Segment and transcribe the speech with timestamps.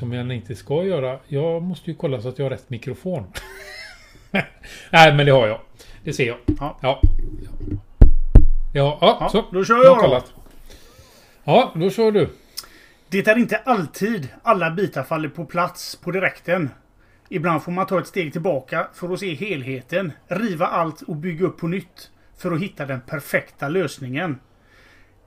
[0.00, 1.18] som jag inte ska göra.
[1.28, 3.24] Jag måste ju kolla så att jag har rätt mikrofon.
[4.90, 5.60] Nej, men det har jag.
[6.04, 6.36] Det ser jag.
[6.46, 6.78] Ja.
[6.82, 7.00] Ja.
[8.74, 9.44] Ja, ja, Ja, så.
[9.52, 10.00] då kör jag då.
[10.00, 10.32] kollat.
[11.44, 12.28] Ja, då kör du.
[13.08, 16.70] Det är inte alltid alla bitar faller på plats på direkten.
[17.28, 21.46] Ibland får man ta ett steg tillbaka för att se helheten, riva allt och bygga
[21.46, 24.38] upp på nytt för att hitta den perfekta lösningen.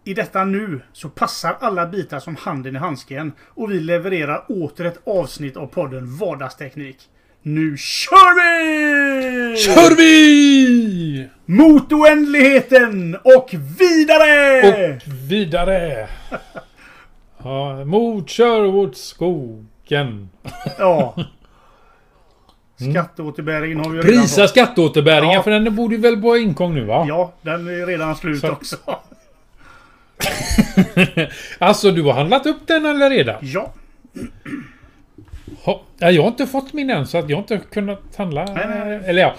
[0.06, 4.86] I detta nu så passar alla bitar som handen i handsken och vi levererar åter
[4.86, 6.98] ett avsnitt av podden Vardagsteknik.
[7.42, 9.58] Nu kör vi!
[9.58, 11.30] Kör vi!
[11.46, 13.50] Mot oändligheten och
[13.80, 14.94] vidare!
[14.96, 16.08] Och vidare.
[17.46, 20.30] Ja, mot Sherwoodskogen.
[20.80, 21.16] Ja.
[22.92, 24.22] Skatteåterbäringen har vi redan Mm.
[24.22, 24.50] Prisa fått.
[24.50, 25.44] skatteåterbäringen Ja.
[25.44, 27.06] för den borde väl vara ingång nu va?
[27.08, 28.76] Ja, den är redan slut Så- också.
[31.60, 33.36] Alltså du har handlat upp den eller redan?
[33.42, 33.74] Ja.
[35.64, 38.46] Ha, ja, jag har inte fått min än så att jag inte kunnat handla.
[38.46, 39.00] Nej, nej.
[39.06, 39.36] Eller ja.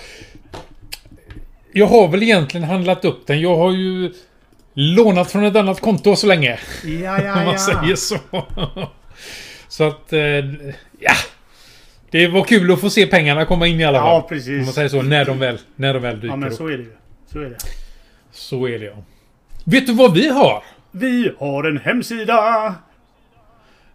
[1.72, 3.40] Jag har väl egentligen handlat upp den.
[3.40, 4.12] Jag har ju
[4.74, 6.58] lånat från ett annat konto så länge.
[6.84, 7.58] Ja, Om ja, man ja.
[7.58, 8.18] säger så.
[9.68, 10.12] Så att...
[10.12, 10.20] eh,
[10.98, 11.12] Ja.
[12.10, 14.06] Det var kul att få se pengarna komma in i alla fall.
[14.08, 14.74] Ja, Om man precis.
[14.74, 15.02] säger så.
[15.02, 16.54] När de väl, när de väl dyker Ja, men upp.
[16.58, 16.92] så är det ju.
[17.32, 17.56] Så är det.
[18.32, 18.92] Så är det ja.
[19.64, 20.62] Vet du vad vi har?
[20.90, 22.66] Vi har en hemsida.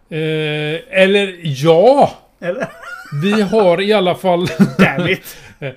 [0.08, 2.10] Eh, eller ja.
[2.40, 2.68] Eller?
[3.22, 4.46] Vi har i alla fall...
[4.78, 5.36] Damn it.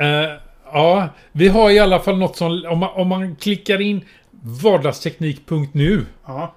[0.00, 0.30] Eh,
[0.72, 2.64] ja, vi har i alla fall något som...
[2.68, 4.04] Om man, om man klickar in
[4.42, 6.54] vardagsteknik.nu Ja.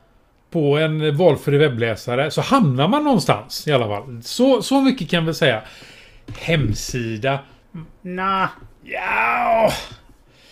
[0.52, 4.22] på en valfri webbläsare så hamnar man någonstans i alla fall.
[4.24, 5.62] Så, så mycket kan vi säga.
[6.40, 7.40] Hemsida.
[8.02, 8.48] Nah.
[8.84, 9.72] Ja,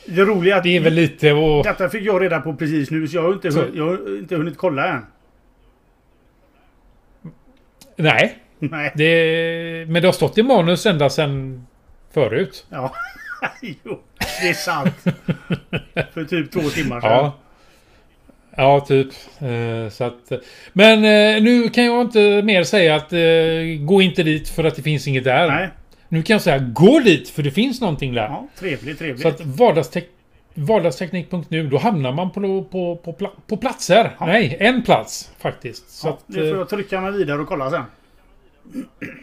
[0.06, 1.64] Det roliga är att det är väl lite och...
[1.64, 3.66] detta fick jag reda på precis nu så jag har inte, Så.
[3.74, 5.06] jag har inte hunnit kolla än.
[7.96, 8.92] Nej, Nej.
[8.96, 11.66] det, men det har stått i manus ända sedan
[12.14, 12.66] förut.
[12.70, 12.94] Ja.
[13.84, 14.02] jo,
[14.42, 14.94] det är sant.
[16.14, 17.12] För typ två timmar sedan.
[17.12, 17.40] Ja.
[18.58, 19.08] Ja, typ.
[19.40, 20.32] Eh, så att,
[20.74, 23.20] men eh, nu kan jag inte mer säga att eh,
[23.86, 25.48] gå inte dit för att det finns inget där.
[25.48, 25.70] Nej.
[26.16, 28.22] Nu kan jag säga gå dit för det finns någonting där.
[28.24, 29.22] Ja, trevligt, trevligt.
[29.22, 30.10] Så att vardagstek
[30.54, 34.16] vardagsteknik.nu, då hamnar man på, på, på, pla på platser.
[34.20, 34.26] Ja.
[34.26, 35.90] Nej, en plats faktiskt.
[35.90, 37.84] Så ja, att, det får eh, jag trycka mig vidare och kolla sen.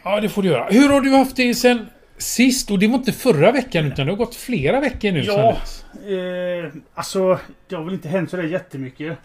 [0.05, 0.67] ja, det får du göra.
[0.71, 1.87] Hur har du haft det sen
[2.19, 2.71] sist?
[2.71, 5.51] Och det var inte förra veckan utan det har gått flera veckor nu Ja.
[5.51, 9.19] Eh, alltså, det har väl inte hänt sådär jättemycket.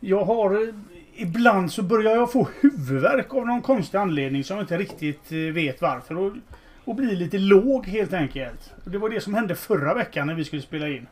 [0.00, 0.68] Jag har...
[0.68, 0.74] eh,
[1.20, 5.38] Ibland så börjar jag få huvudvärk av någon konstig anledning som jag inte riktigt eh,
[5.38, 6.16] vet varför.
[6.18, 6.32] Och,
[6.88, 8.72] och blir lite låg helt enkelt.
[8.84, 11.06] Och det var det som hände förra veckan när vi skulle spela in.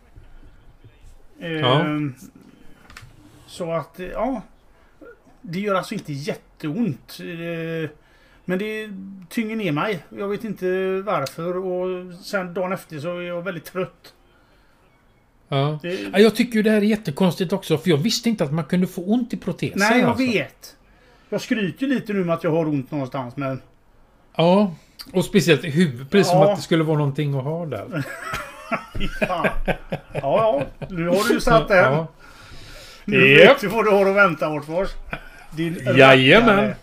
[1.39, 1.87] Ja.
[3.47, 4.43] Så att, ja.
[5.41, 7.19] Det gör alltså inte jätteont.
[7.21, 7.91] Eh,
[8.45, 8.91] men det
[9.29, 10.05] tynger ner mig.
[10.09, 10.67] Jag vet inte
[11.05, 11.57] varför.
[11.57, 14.15] Och sen dagen efter så är jag väldigt trött.
[15.49, 15.79] Ja.
[15.83, 18.53] Det, Ja, Jag tycker ju det här är jättekonstigt också för jag visste inte att
[18.53, 19.79] man kunde få ont i proteser.
[19.79, 20.25] nej, jag alltså.
[20.27, 20.77] vet.
[21.29, 23.61] Jag skryter lite nu med att jag har ont någonstans men...
[24.37, 24.75] Ja.
[25.13, 26.11] Och speciellt i huvudet.
[26.11, 26.51] Precis som Ja.
[26.51, 28.05] att det skulle vara någonting att ha där.
[29.21, 29.47] Ja,
[30.15, 31.93] ja, nu har du ju satt den.
[31.93, 32.07] Ja.
[33.05, 33.51] Nu Japp.
[33.51, 34.89] vet du vad du har att vänta Ortfors.
[35.51, 36.57] Din Jajamän.
[36.57, 36.77] rackare.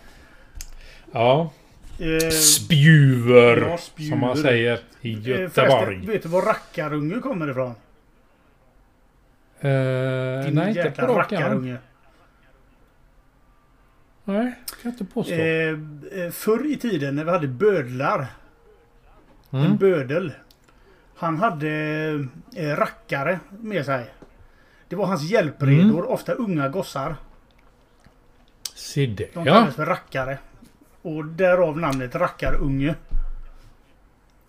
[1.12, 1.50] ja.
[1.98, 3.56] Eh, Spjuver.
[3.70, 4.10] Ja, spjuver.
[4.10, 5.50] Som man säger i eh, Göteborg.
[5.50, 7.66] förresten, vet du var rackarunge kommer ifrån?
[9.60, 11.76] Eh, Din nej, inte på rackarunge.
[14.24, 15.32] Nej, kan jag inte påstå.
[15.34, 15.68] Eh,
[16.12, 18.26] eh, förr i tiden när vi hade bödlar.
[19.50, 19.76] En Mm.
[19.76, 20.32] bödel.
[21.16, 21.70] Han hade
[22.56, 24.06] eh, rackare med sig.
[24.88, 26.06] Det var hans hjälpredor, Mm.
[26.06, 27.16] ofta unga gossar.
[28.74, 29.34] Se det.
[29.34, 29.52] De Ja.
[29.54, 30.38] kallades för rackare.
[31.02, 32.94] Och därav namnet rackarunge.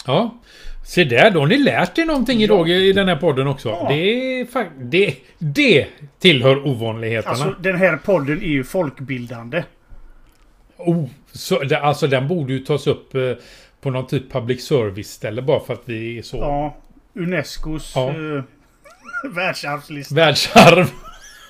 [0.05, 0.37] Ja.
[0.85, 3.69] Se där, då har ni lärt er någonting idag i den här podden också.
[3.69, 3.85] Ja.
[3.89, 4.47] Det, är
[4.79, 5.87] det, det
[6.19, 7.31] tillhör ovanligheterna.
[7.31, 9.63] Alltså den här podden är ju folkbildande.
[10.77, 13.31] oh, så, alltså den borde ju tas upp eh,
[13.81, 16.75] på någon typ public service ställe bara för att vi är så Ja.
[17.13, 18.09] Unescos Ja.
[18.09, 18.43] eh,
[19.31, 20.15] världsarvslista.
[20.15, 20.85] världsarv.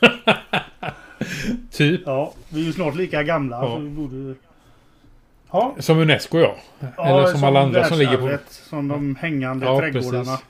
[1.72, 2.02] typ.
[2.06, 3.56] Ja, vi är ju snart lika gamla.
[3.56, 3.76] Ja.
[3.76, 4.36] Så vi borde...
[5.56, 6.56] Ja, Som Unesco ja.
[6.98, 8.38] ja, Eller som alla andra som ligger på...
[8.50, 10.24] Som de hängande Ja, trädgårdarna.
[10.24, 10.46] precis.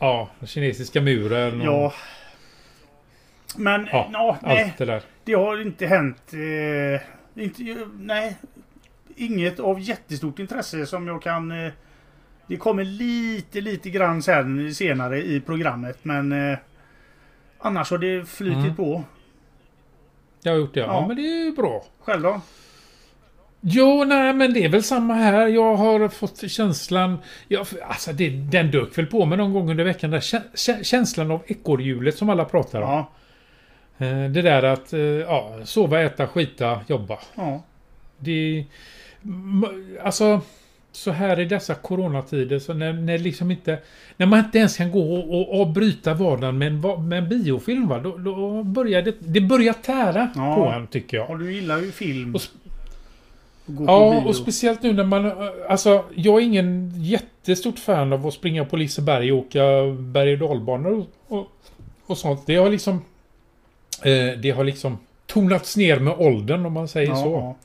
[0.00, 1.92] Ja, kinesiska muren och Ja.
[3.56, 4.62] Men, Ja, ja, nej.
[4.64, 5.02] allt det där.
[5.24, 6.32] Det har inte hänt...
[6.32, 8.36] Eh, inte, nej.
[9.16, 11.64] Inget av jättestort intresse som jag kan...
[11.66, 11.72] Eh,
[12.46, 16.32] det kommer lite, lite grann sen senare i programmet men...
[16.52, 16.58] Eh,
[17.58, 18.76] annars har det flutit Mm.
[18.76, 19.02] på.
[20.42, 20.80] Jag har gjort det.
[20.80, 21.06] Ja, Ja.
[21.06, 21.84] men det är ju bra.
[22.00, 22.40] Själv då?
[23.60, 25.46] Jo, nej, men det är väl samma här.
[25.46, 27.18] Jag har fått känslan...
[27.48, 30.10] Jag, alltså, det, den dök väl på mig någon gång under veckan.
[30.10, 32.90] Där, kä, kä, känslan av ekorrhjulet som alla pratar om.
[32.90, 33.10] Ja.
[34.06, 37.18] Eh, Det där att eh, ja, sova, äta, skita, jobba.
[37.34, 37.62] Ja.
[38.18, 38.64] Det...
[40.04, 40.40] Alltså...
[40.92, 43.78] Så här i dessa coronatider, så när, när liksom inte...
[44.16, 47.88] När man inte ens kan gå och, och avbryta vardagen med en, med en biofilm,
[47.88, 47.98] va?
[47.98, 49.14] Då, då börjar det...
[49.20, 50.54] Det börjar tära Ja.
[50.54, 51.30] på en, tycker jag.
[51.30, 52.34] Och du gillar ju film.
[52.34, 55.32] Och sp- Och gå på Ja, och speciellt nu när man...
[55.68, 59.62] Alltså, jag är ingen jättestort fan av att springa på Liseberg och åka
[59.98, 61.46] berg och dalbanor och, och,
[62.06, 62.46] och sånt.
[62.46, 63.04] Det har liksom...
[64.02, 67.56] Eh, det har liksom tonats ner med åldern om man säger ja, så.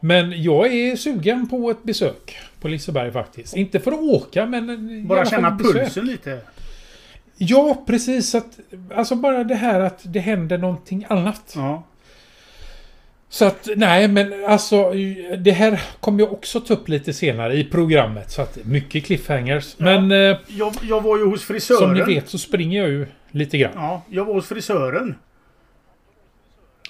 [0.00, 3.56] Men jag är sugen på ett besök på Liseberg faktiskt.
[3.56, 5.06] Inte för att åka, men...
[5.06, 6.40] Bara känna pulsen lite.
[7.36, 8.34] Ja, precis.
[8.34, 8.58] Att,
[8.94, 11.52] alltså bara det här att det händer någonting annat.
[11.56, 11.82] Ja.
[13.28, 14.92] Så att, nej men alltså
[15.38, 18.30] det här kommer jag också ta upp lite senare i programmet.
[18.30, 19.74] Så att mycket cliffhangers.
[19.78, 19.84] Ja.
[19.84, 21.78] Men eh, Jag, jag var ju hos frisören.
[21.78, 23.72] som ni vet så springer jag ju lite grann.
[23.74, 25.14] Ja, jag var hos frisören.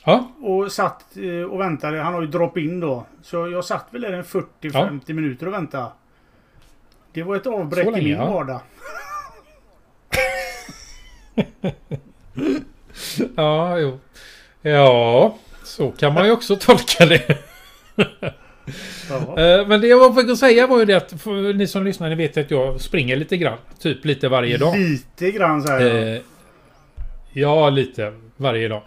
[0.04, 2.00] Ja, Och satt eh, och väntade.
[2.00, 3.06] Han har ju drop-in då.
[3.22, 5.86] Så jag satt väl där en 40-50 minuter och väntade.
[7.12, 8.30] Det var ett avbräck Så i länge, min ja.
[8.32, 8.60] vardag.
[13.36, 13.98] ja, jo.
[14.62, 15.38] Ja,
[15.76, 17.38] så kan man ju också tolka det.
[19.08, 19.40] Ja.
[19.42, 21.14] Eh, Men det jag var på väg att säga var ju det att
[21.54, 23.58] ni som lyssnar ni vet att jag springer lite grann.
[23.78, 24.78] Typ lite varje dag.
[24.78, 26.12] Lite grann så här.
[26.14, 26.20] Eh,
[27.32, 28.82] ja, lite varje dag.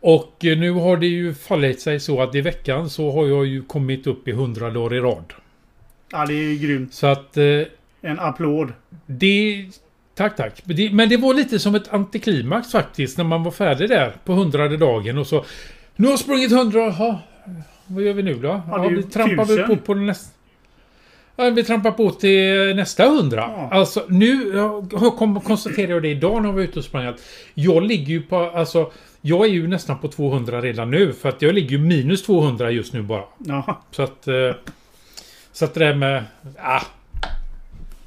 [0.00, 3.62] Och nu har det ju fallit sig så att i veckan så har jag ju
[3.62, 5.32] kommit upp i 100 dagar i rad.
[6.12, 6.94] Ja, det är ju grymt.
[6.94, 7.44] Så att eh,
[8.02, 8.72] En applåd.
[9.06, 9.66] det...
[10.14, 10.62] Tack, tack.
[10.64, 14.12] Men det, men det var lite som ett antiklimax faktiskt när man var färdig där
[14.24, 15.44] på hundrade dagen och så...
[16.00, 17.18] Nu har jag sprungit 100, jaha.
[17.86, 18.60] Vad gör vi nu då?
[18.70, 20.34] Ja, ju vi trampar väl på på nästa...
[21.36, 23.40] Ja, vi trampar på till nästa hundra.
[23.40, 23.68] Ja.
[23.72, 27.20] Alltså nu jag kom, konstaterade jag det idag när jag var ute och sprang att
[27.54, 28.90] jag ligger ju på, alltså
[29.20, 32.70] jag är ju nästan på 200 redan nu för att jag ligger ju minus 200
[32.70, 33.24] just nu bara.
[33.38, 33.82] Ja.
[33.90, 34.28] Så att...
[34.28, 34.34] eh,
[35.52, 36.24] Så att det där med...
[36.58, 36.82] Ah,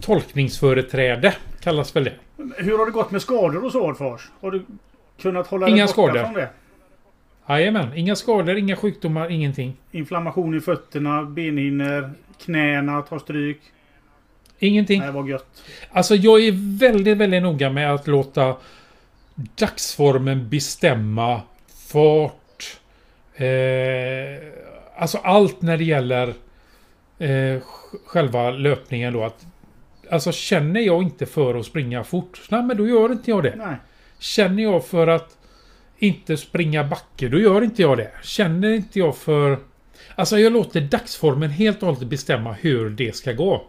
[0.01, 1.33] tolkningsföreträde
[1.63, 2.13] kallas väl det.
[2.57, 4.29] Hur har det gått med skador och så Adfors?
[4.41, 4.65] Har du
[5.21, 6.23] kunnat hålla Inga skador.
[6.23, 6.49] från det?
[7.59, 9.73] Jajamän, inga skador, inga sjukdomar, ingenting.
[9.91, 12.11] Inflammation i fötterna, benhinnor,
[12.45, 13.59] knäna tar stryk.
[14.59, 14.99] Ingenting.
[15.01, 15.63] Nej, vad gött.
[15.91, 18.55] Alltså jag är väldigt, väldigt noga med att låta
[19.35, 21.41] dagsformen bestämma
[21.87, 22.77] fart.
[23.35, 23.45] Eh,
[24.97, 26.27] alltså allt när det gäller
[27.19, 27.61] eh, sj-
[28.05, 29.23] själva löpningen då.
[29.23, 29.45] Att,
[30.11, 33.55] alltså känner jag inte för att springa fort, nej men då gör inte jag det.
[33.55, 33.75] Nej.
[34.19, 35.37] Känner jag för att
[36.01, 38.11] inte springa backe, då gör inte jag det.
[38.23, 39.59] Känner inte jag för...
[40.15, 43.63] Alltså jag låter dagsformen helt och hållet bestämma hur det ska gå.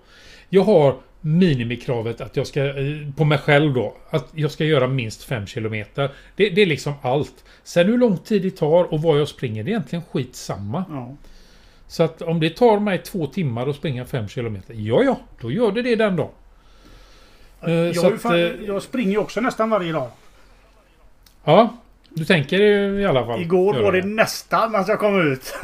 [0.48, 4.86] Jag har minimikravet att jag ska, eh, på mig själv då, att jag ska göra
[4.86, 5.84] minst 5 km.
[5.94, 7.44] Det, det är liksom allt.
[7.64, 10.84] Sen hur lång tid det tar och var jag springer, det är egentligen skitsamma.
[10.90, 11.16] Ja.
[11.86, 15.50] Så att om det tar mig två timmar att springa 5 km, ja ja, då
[15.50, 16.30] gör det det den dagen.
[17.60, 20.10] Eh, Jag, ju att, fan, eh, jag springer ju också nästan varje dag.
[21.44, 21.76] Ja,
[22.14, 22.60] du tänker
[23.00, 23.40] i alla fall.
[23.40, 25.54] Igår var det nästan att jag kom ut.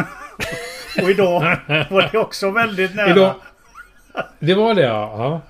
[1.02, 1.40] och idag
[1.90, 3.10] var det också väldigt nära.
[3.10, 3.34] Idag,
[4.38, 5.40] det var det ja.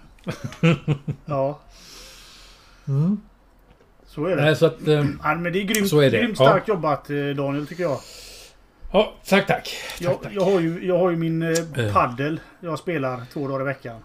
[0.60, 0.74] Ja,
[1.26, 1.60] ja.
[2.88, 3.20] Mm.
[4.06, 4.42] så är det.
[4.42, 4.88] Nej, så att...
[4.88, 6.18] eh, Ja, men det är grymt, Så är det.
[6.18, 6.44] grymt Ja.
[6.48, 7.98] starkt jobbat eh, Daniel tycker jag.
[8.92, 9.64] Ja, tack tack.
[9.64, 10.32] tack, Jag, tack.
[10.34, 11.48] jag, har, ju, jag har ju min eh,
[11.86, 11.92] Eh.
[11.92, 14.00] paddel jag spelar två dagar i veckan.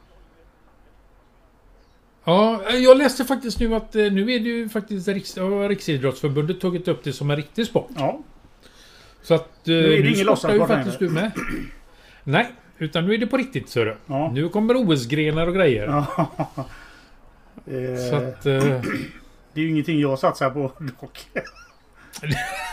[2.25, 5.37] Ja, jag läste faktiskt nu att eh, nu är det ju faktiskt Riks,
[5.69, 7.89] Riksidrottsförbundet tagit upp det som en riktig sport.
[7.97, 8.19] Ja,
[9.21, 9.67] Så att...
[9.67, 11.31] eh, är det ingen sportar ju faktiskt du med.
[12.23, 13.97] Nej, utan nu är det på riktigt du.
[14.05, 14.31] ja.
[14.33, 15.87] Nu kommer OS-grenar och grejer.
[15.87, 16.05] ja.
[18.09, 18.45] Så att...
[18.45, 18.81] Eh,
[19.53, 21.19] Det är ju ingenting jag satsar på dock.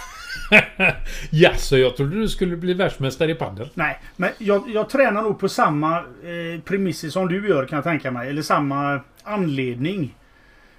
[1.31, 3.69] ja, så jag trodde du skulle bli världsmästare i padel.
[3.75, 7.85] Nej, men jag, jag tränar nog på samma eh, premisser som du gör kan jag
[7.85, 8.29] tänka mig.
[8.29, 10.15] Eller samma anledning.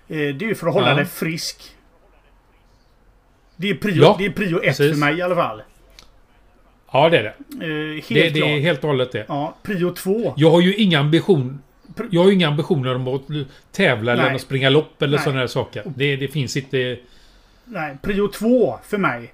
[0.07, 0.95] Eh, det är ju för att hålla Ja.
[0.95, 1.61] dig frisk.
[3.55, 4.91] Det är prio, Ja, det är prio ett precis.
[4.91, 5.61] för mig i alla fall.
[6.93, 7.65] Ja, det är det.
[7.65, 9.25] Eh, helt Det, det är helt och hållet det.
[9.27, 10.33] Ja, prio två.
[10.37, 11.61] Jag har ju inga ambition...
[12.11, 13.21] Jag har ju inga ambitioner om att
[13.71, 14.35] tävla eller Nej.
[14.35, 15.83] att springa lopp eller sådana här saker.
[15.85, 16.97] Det, det finns inte...
[17.65, 19.33] Nej, prio två för mig.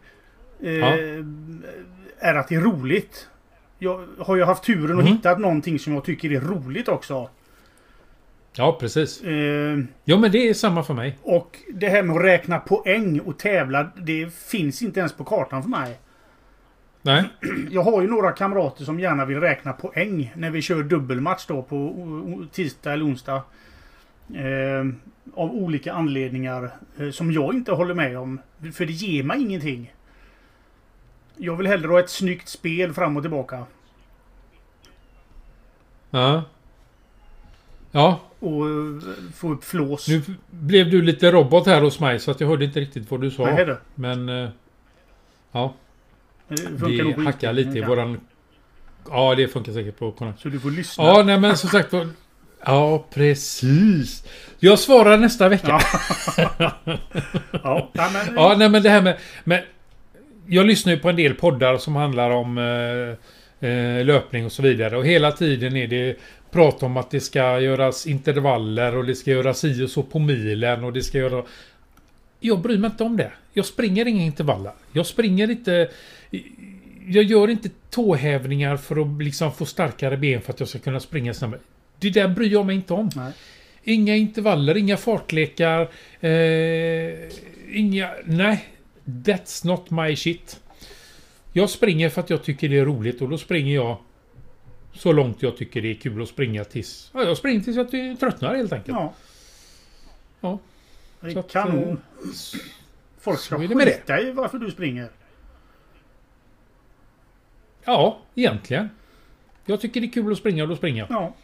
[0.61, 0.97] Eh, Ja.
[2.19, 3.29] Är att det är roligt.
[3.79, 5.13] Jag har ju haft turen att Mhm.
[5.13, 7.29] hitta någonting som jag tycker är roligt också.
[8.55, 9.21] Ja, precis.
[9.23, 11.17] Eh, Ja, men det är samma för mig.
[11.21, 13.91] och det här med att räkna poäng och tävla.
[13.97, 15.99] Det finns inte ens på kartan för mig.
[17.01, 17.23] Nej.
[17.71, 21.61] Jag har ju några kamrater som gärna vill räkna poäng när vi kör dubbelmatch då
[21.63, 23.41] på tisdag eller onsdag.
[24.35, 24.85] Eh,
[25.33, 28.39] av olika anledningar eh, som jag inte håller med om.
[28.73, 29.93] För det ger mig ingenting.
[31.38, 33.65] Jag vill hellre ha ett snyggt spel fram och tillbaka.
[36.10, 36.44] Ja.
[37.91, 40.08] Ja, Och eh, få upp flås.
[40.08, 43.22] nu blev du lite robot här hos mig så att jag hörde inte riktigt vad
[43.22, 43.46] du sa.
[43.46, 43.77] Nej, det.
[43.96, 44.29] Men...
[44.29, 44.50] eh,
[45.51, 45.74] Ja,
[46.48, 48.20] Det det hackar lite i våran...
[49.10, 50.39] Ja, det funkar säkert på Connect.
[50.39, 51.03] Så du får lyssna.
[51.03, 52.10] Ja, nej men som sagt var...
[52.65, 54.24] Ja, precis.
[54.60, 55.79] Jag svarar nästa vecka.
[56.38, 56.77] Ja.
[57.63, 59.17] ja, men, Ja, nej men det här med...
[59.44, 59.63] med
[60.48, 64.62] jag lyssnar ju på en del poddar som handlar om eh, eh, löpning och så
[64.62, 64.98] vidare.
[64.98, 66.18] Och hela tiden är det
[66.51, 70.20] prat om att det ska göras intervaller och det ska göras si och så på
[70.20, 71.44] milen och det ska göra...
[72.39, 73.32] Jag bryr mig inte om det.
[73.54, 74.72] Jag springer inga intervaller.
[74.92, 75.89] Jag springer inte...
[77.08, 81.00] Jag gör inte tåhävningar för att liksom få starkare ben för att jag ska kunna
[81.00, 81.60] springa snabbare.
[82.00, 83.10] Det där bryr jag mig inte om.
[83.16, 83.32] Nej.
[83.84, 85.89] Inga intervaller, inga fartlekar.
[86.20, 87.13] Eh,
[87.74, 88.10] inga...
[88.25, 88.66] Nej.
[89.07, 90.59] That's not my shit.
[91.53, 93.97] Jag springer för att jag tycker det är roligt och då springer jag
[94.93, 97.11] så långt jag tycker det är kul att springa tills...
[97.13, 98.97] Ja, jag springer tills jag tröttnar helt enkelt.
[98.97, 99.13] Ja.
[100.41, 100.59] Ja.
[101.19, 101.89] Det är att, kanon.
[101.89, 101.97] eh,
[103.19, 105.09] Folk ska skita i varför du springer.
[107.85, 108.89] Ja, egentligen.
[109.65, 111.11] Jag tycker det är kul att springa och då springer jag.
[111.11, 111.35] Ja.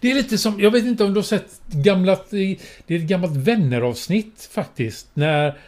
[0.00, 3.02] Det är lite som, jag vet inte om du har sett gamla, det är ett
[3.02, 5.08] gammalt vänneravsnitt faktiskt.
[5.14, 5.58] När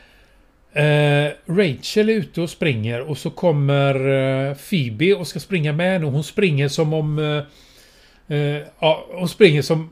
[1.47, 6.07] Rachel är ute och springer och så kommer eh, Phoebe och ska springa med henne
[6.07, 7.19] hon springer som om...
[7.19, 9.91] Eh, eh, ja, hon springer som...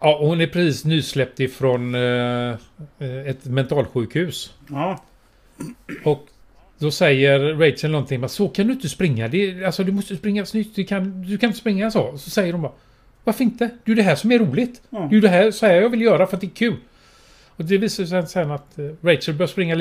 [0.00, 2.54] Ja, hon är precis nysläppt ifrån eh,
[2.98, 4.54] eh, ett mentalsjukhus.
[4.70, 5.04] Ja.
[6.04, 6.26] Och
[6.78, 9.28] då säger Rachel någonting men så kan du inte springa.
[9.28, 10.76] Det alltså du måste springa snyggt.
[10.76, 12.18] Du kan, du kan inte springa så.
[12.18, 12.72] Så säger de bara
[13.24, 13.64] Varför inte?
[13.64, 14.82] Det är ju det här som är roligt.
[14.90, 14.98] Ja.
[14.98, 16.76] Det är ju det här, så här jag vill göra för att det är kul.
[17.56, 19.74] Och det visar sig sen att eh, Rachel börjar springa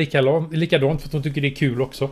[0.51, 2.09] likadant, för att hon tycker det är kul också.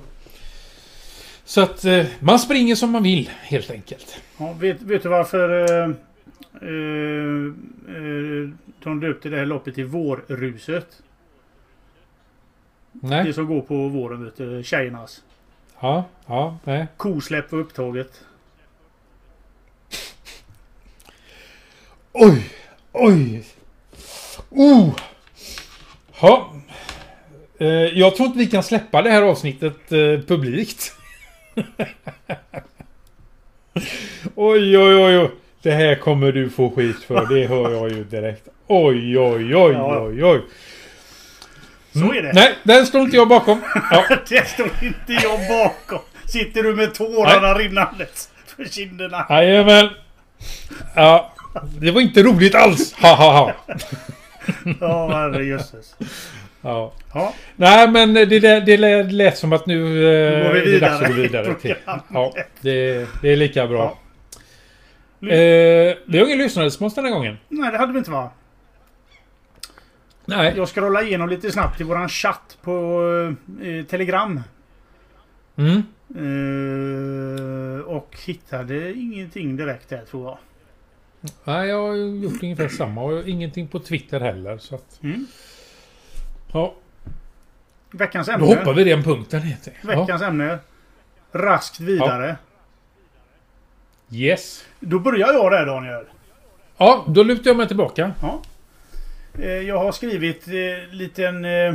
[1.43, 4.21] Så att eh, man springer som man vill helt enkelt.
[4.37, 5.89] ja vet, vet du varför eh,
[6.61, 7.45] eh,
[7.95, 8.49] eh,
[8.83, 11.01] de döpte det här loppet till Vårruset?
[12.91, 13.33] Det Nej.
[13.33, 14.63] som går på våren, vet du.
[14.63, 15.23] Tjejernas.
[15.79, 16.87] Ja, ja, nej.
[16.97, 18.25] Kosläpp var upptaget.
[22.11, 22.49] Oj!
[22.91, 23.43] Oj!
[24.49, 24.95] Oh!
[26.21, 26.53] Ja.
[27.59, 29.97] Eh, jag tror inte vi kan släppa det här avsnittet eh,
[30.27, 30.93] publikt.
[34.35, 35.31] oj, oj, oj, oj.
[35.61, 37.25] Det här kommer du få skit för.
[37.25, 38.47] Det hör jag ju direkt.
[38.67, 40.41] Oj, oj, oj, oj, oj.
[41.93, 42.31] Så är det.
[42.33, 43.61] Nej, den står inte jag bakom.
[43.91, 45.99] Ja, Det står inte jag bakom.
[46.25, 49.25] Sitter du med tårarna rinnandes för kinderna.
[49.29, 49.89] jajamän.
[50.95, 51.33] Ja,
[51.79, 52.93] det var inte roligt alls.
[52.93, 53.53] Ha, ha, ha.
[54.79, 55.95] Ja, herrejösses.
[56.61, 56.93] Ja.
[57.13, 60.65] Ja, Nej, men det, det, det lät- som att nu eh, Då går vi är
[60.65, 61.59] det dags att gå vidare vidare.
[61.59, 61.75] Till.
[62.13, 63.97] Ja, det, det är lika bra.
[65.19, 65.27] Ja.
[65.27, 67.37] Eh, vi har ingen lyssnarrespons den här gången.
[67.49, 68.29] nej det hade vi inte va?
[70.25, 70.53] Nej.
[70.57, 73.01] Jag scrollar igenom lite snabbt i våran chatt på
[73.63, 74.41] eh, Telegram.
[75.57, 75.83] Mm.
[76.15, 80.37] Eh, och hittade ingenting direkt där tror jag.
[81.43, 84.57] Nej, jag har gjort ungefär samma och ingenting på Twitter heller.
[84.57, 85.27] Så att, Mm.
[86.53, 86.75] ja,
[87.91, 88.45] Veckans då ämne.
[88.45, 89.41] hoppar vi den punkten.
[89.41, 89.93] Heter det.
[89.93, 89.99] Ja.
[90.01, 90.59] Veckans ämne.
[91.31, 92.35] Raskt vidare.
[94.11, 94.65] Yes.
[94.79, 96.05] Då börjar jag där Daniel.
[96.77, 98.11] Ja, då lutar jag mig tillbaka.
[98.21, 98.41] Ja.
[99.39, 100.53] Eh, Jag har skrivit eh,
[100.95, 101.73] liten eh,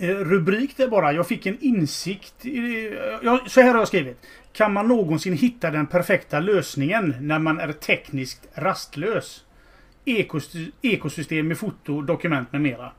[0.00, 1.12] eh, rubrik där bara.
[1.12, 2.46] Jag fick en insikt.
[2.46, 2.92] I,
[3.22, 4.26] ja, så här har jag skrivit.
[4.52, 9.44] Kan man någonsin hitta den perfekta lösningen när man är tekniskt rastlös?
[10.04, 12.92] Ekosy- ekosystem med foto, dokument med mera.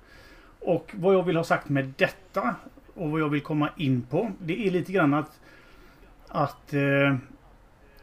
[0.59, 2.55] Och vad jag vill ha sagt med detta
[2.93, 4.31] och vad jag vill komma in på.
[4.39, 5.39] Det är lite grann att
[6.27, 7.15] att eh,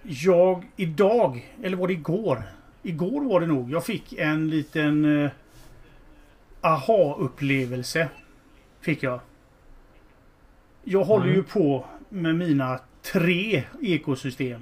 [0.02, 2.42] jag idag, eller var det igår?
[2.82, 3.70] Igår var det nog.
[3.70, 5.30] Jag fick en liten eh,
[6.60, 8.08] aha-upplevelse.
[8.80, 9.20] Fick jag.
[10.84, 11.36] Jag håller Mm.
[11.36, 12.80] ju på med mina
[13.12, 14.60] tre ekosystem.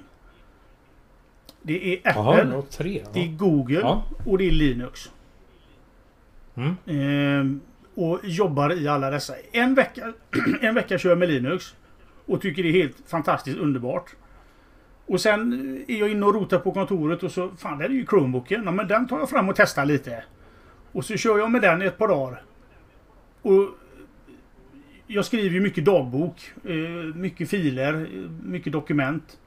[1.61, 3.03] Det är Apple, det var tre.
[3.13, 3.27] det är.
[3.27, 4.03] Google Ja.
[4.25, 5.11] och det är Linux.
[6.55, 6.75] Mm.
[6.85, 7.61] Ehm,
[7.95, 9.33] och jobbar i alla dessa.
[9.51, 10.13] En vecka,
[10.61, 11.75] en vecka kör jag med Linux.
[12.25, 14.15] Och tycker det är helt fantastiskt underbart.
[15.05, 15.53] Och sen
[15.87, 18.63] är jag inne och rotar på kontoret och så, fan det är ju Chromebooken.
[18.65, 20.23] Ja, men den tar jag fram och testar lite.
[20.91, 22.41] Och så kör jag med den i ett par dagar.
[23.41, 23.69] Och
[25.07, 26.51] jag skriver ju mycket dagbok.
[26.65, 29.37] Eh, mycket filer, eh, mycket dokument.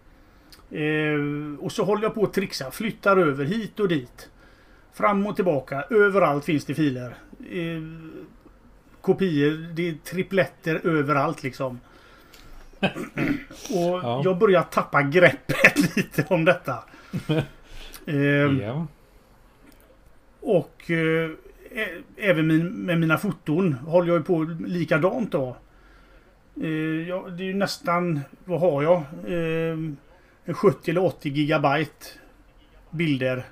[0.70, 2.70] Eh, och så håller jag på att trixa.
[2.70, 4.30] Flyttar över hit och dit.
[4.92, 5.84] Fram och tillbaka.
[5.90, 7.14] Överallt finns det filer.
[9.00, 9.74] Kopior.
[9.74, 11.80] Det är tripletter överallt liksom.
[12.80, 14.22] och Ja.
[14.24, 16.78] jag börjar tappa greppet lite om detta.
[18.06, 18.86] Eh, Ja.
[20.40, 21.30] och eh,
[22.16, 25.56] även min, med mina foton håller jag ju på likadant då.
[26.62, 26.68] Eh,
[27.08, 28.96] ja, det är ju nästan, vad har jag?
[29.26, 29.78] Eh,
[30.44, 32.06] en 70 eller 80 gigabyte
[32.90, 33.44] bilder.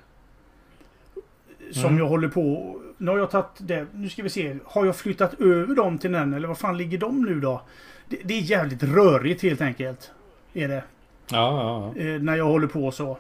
[1.73, 1.99] Som Mm.
[1.99, 2.75] jag håller på...
[2.99, 3.87] Nu har jag tagit det.
[3.95, 4.57] Nu ska vi se.
[4.65, 7.63] Har jag flyttat över dem till den eller vad fan ligger de nu då?
[8.09, 10.11] Det, det är jävligt rörigt helt enkelt.
[10.53, 10.85] Är det
[11.31, 12.03] Ja, ja, ja.
[12.03, 13.19] eh, när jag håller på så.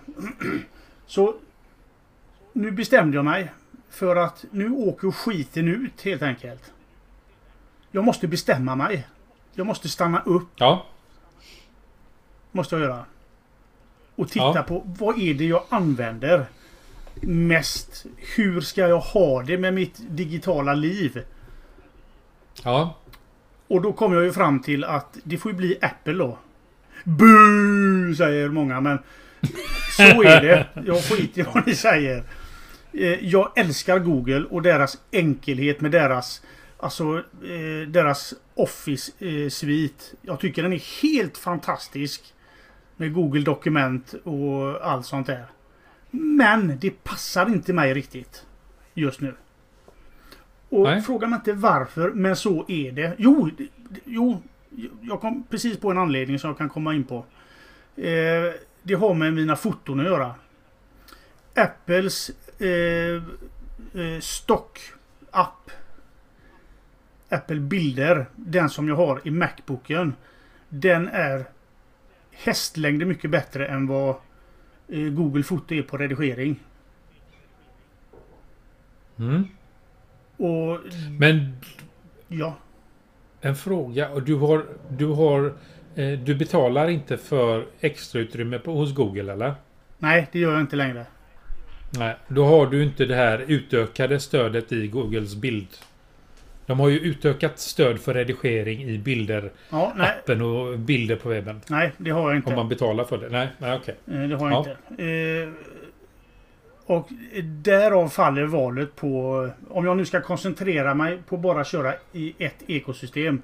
[1.07, 1.35] Så
[2.53, 3.53] nu bestämde jag mig
[3.91, 6.73] för att nu åker skiten ut helt enkelt.
[7.91, 9.07] Jag måste bestämma mig.
[9.55, 10.87] Jag måste stanna upp, Ja,
[12.53, 13.05] måste jag göra.
[14.15, 14.63] Och titta Ja.
[14.63, 16.47] på vad är det jag använder
[17.23, 18.07] mest?
[18.37, 21.25] Hur ska jag ha det med mitt digitala liv?
[22.65, 22.95] ja.
[23.69, 26.39] Och då kom jag ju fram till att det får ju bli Apple då.
[27.05, 28.99] Bu säger många men
[29.97, 30.67] så är det.
[30.87, 32.25] Jag skiter i vad ni säger.
[32.99, 36.43] Eh, Jag älskar Google och deras enkelhet med deras
[36.81, 39.91] Alltså eh, deras Office eh.
[40.23, 42.35] Jag tycker den är helt fantastisk.
[42.97, 45.47] Med Google dokument och allt sånt där.
[46.11, 48.47] Men det passar inte mig riktigt.
[48.95, 49.35] Just nu.
[50.69, 51.03] Och Nej.
[51.03, 53.15] fråga mig inte varför, men så är det.
[53.19, 53.51] Jo,
[54.05, 54.43] jo
[55.01, 57.25] jag kom precis på en anledning som jag kan komma in på.
[57.97, 60.35] Eh, det har med mina foton att göra.
[61.55, 63.23] Apples eh,
[64.03, 65.71] eh, stock-app.
[67.29, 68.27] Apple Bilder.
[68.37, 70.15] Den som jag har i Macbooken.
[70.69, 71.45] Den är
[72.31, 74.09] hästlängder mycket bättre än vad
[74.89, 76.61] eh, Google Foto är på redigering.
[79.19, 79.45] Mm.
[80.37, 80.81] Och
[81.19, 81.57] Men
[82.29, 82.55] ja,
[83.41, 84.09] en fråga.
[84.11, 84.67] Och Du har...
[84.89, 85.55] Du har...
[85.95, 89.55] eh, Du betalar inte för extrautrymme på, hos Google eller?
[89.99, 91.07] nej det gör jag inte längre.
[91.91, 95.69] Nej, då har du inte det här utökade stödet i Googles bild.
[96.67, 101.61] De har ju utökat stöd för redigering i bilder, Ja, appen och bilder på webben.
[101.69, 102.49] nej det har jag inte.
[102.51, 103.29] Om man betalar för det.
[103.29, 103.95] Nej, nej okej.
[104.07, 104.77] Eh, Det har jag Ja.
[104.91, 105.05] inte.
[105.05, 105.49] Eh,
[106.87, 107.09] och
[107.43, 109.49] därav faller valet på...
[109.69, 113.43] Om jag nu ska koncentrera mig på bara köra i ett ekosystem.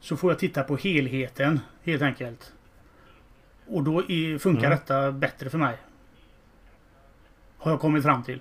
[0.00, 2.52] Så får jag titta på helheten helt enkelt.
[3.66, 4.70] Och då är, funkar Mm.
[4.78, 5.74] detta bättre för mig.
[7.58, 8.40] Har jag kommit fram till.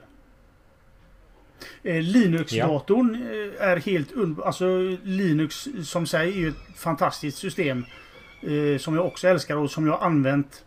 [1.83, 4.41] Eh, Linux-datorn eh, är helt un...
[4.45, 4.65] Alltså
[5.03, 7.85] Linux som sig är ju ett fantastiskt system.
[8.41, 10.65] Eh, som jag också älskar och som jag har använt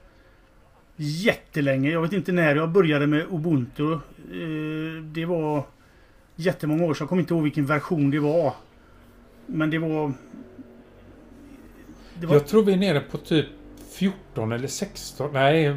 [0.96, 1.90] jättelänge.
[1.90, 3.92] Jag vet inte när jag började med Ubuntu.
[3.92, 5.66] Eh, det var
[6.36, 8.54] jättemånga år så jag kommer inte ihåg vilken version det var.
[9.46, 10.12] Men det var...
[12.14, 13.46] Det var Jag tror vi är nere på typ
[13.92, 15.30] 14 eller 16.
[15.32, 15.76] Nej,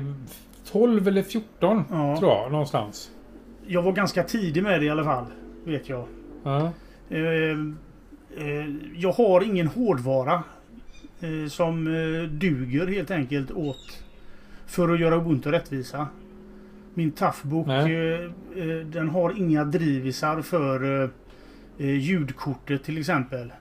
[0.71, 2.17] 12 eller 14 Ja.
[2.19, 3.11] tror jag någonstans.
[3.67, 5.25] jag var ganska tidig med det i alla fall.
[5.63, 6.05] Vet jag.
[6.43, 6.71] Ja.
[7.09, 7.19] Eh,
[8.37, 10.43] eh, jag har ingen hårdvara
[11.19, 11.85] eh, som
[12.31, 14.03] duger helt enkelt åt
[14.65, 16.07] för att göra Ubuntu rättvisa.
[16.93, 17.67] Min Toughbook
[18.85, 21.09] den har inga drivisar för
[21.77, 23.53] ljudkortet till exempel.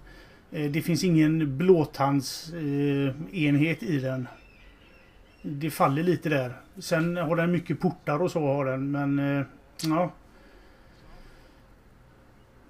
[0.51, 4.29] Det finns ingen blåtandsenhet enhet i den.
[5.43, 6.53] Det faller lite där.
[6.79, 9.47] Sen har den mycket portar och så har den men eh,
[9.85, 10.13] ja.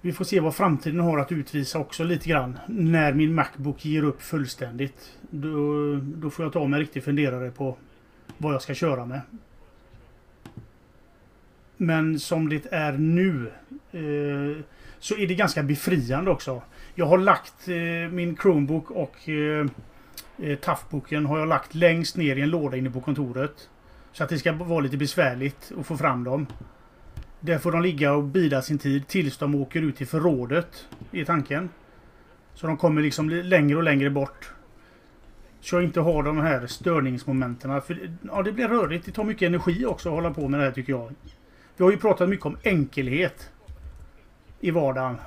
[0.01, 2.59] Vi får se vad framtiden har att utvisa också lite grann.
[2.67, 5.17] När min Macbook ger upp fullständigt.
[5.29, 7.77] Då, då får jag ta mig en riktig funderare på
[8.37, 9.21] vad jag ska köra med.
[11.77, 13.51] Men som det är nu
[13.91, 14.63] eh,
[14.99, 16.61] så är det ganska befriande också.
[16.95, 19.65] Jag har lagt eh, min Chromebook och eh,
[20.41, 23.69] eh, Toughbooken har jag lagt längst ner i en låda inne på kontoret.
[24.13, 26.47] Så att det ska vara lite besvärligt att få fram dem.
[27.39, 30.87] Där får de ligga och bida sin tid tills de åker ut till förrådet.
[31.11, 31.69] I tanken.
[32.53, 34.51] Så de kommer liksom li- längre och längre bort.
[35.61, 37.81] Så jag inte har de här störningsmomenten.
[37.81, 39.05] För ja, det blir rörigt.
[39.05, 41.11] Det tar mycket energi också att hålla på med det här tycker jag.
[41.77, 43.49] Vi har ju pratat mycket om enkelhet.
[44.59, 45.17] I vardagen.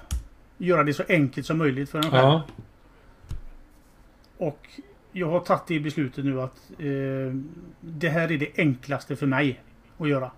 [0.59, 2.15] Göra det så enkelt som möjligt för en själv.
[2.25, 2.43] Ja.
[4.37, 4.69] Och
[5.17, 7.35] jag har tagit det beslutet nu att eh,
[7.81, 9.61] det här är det enklaste för mig
[9.99, 10.31] att göra.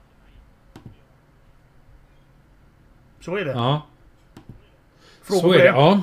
[3.21, 3.51] Så är det.
[3.53, 3.87] ja.
[5.23, 5.65] Frågor Så är det.
[5.65, 5.69] det?
[5.69, 6.03] Ja.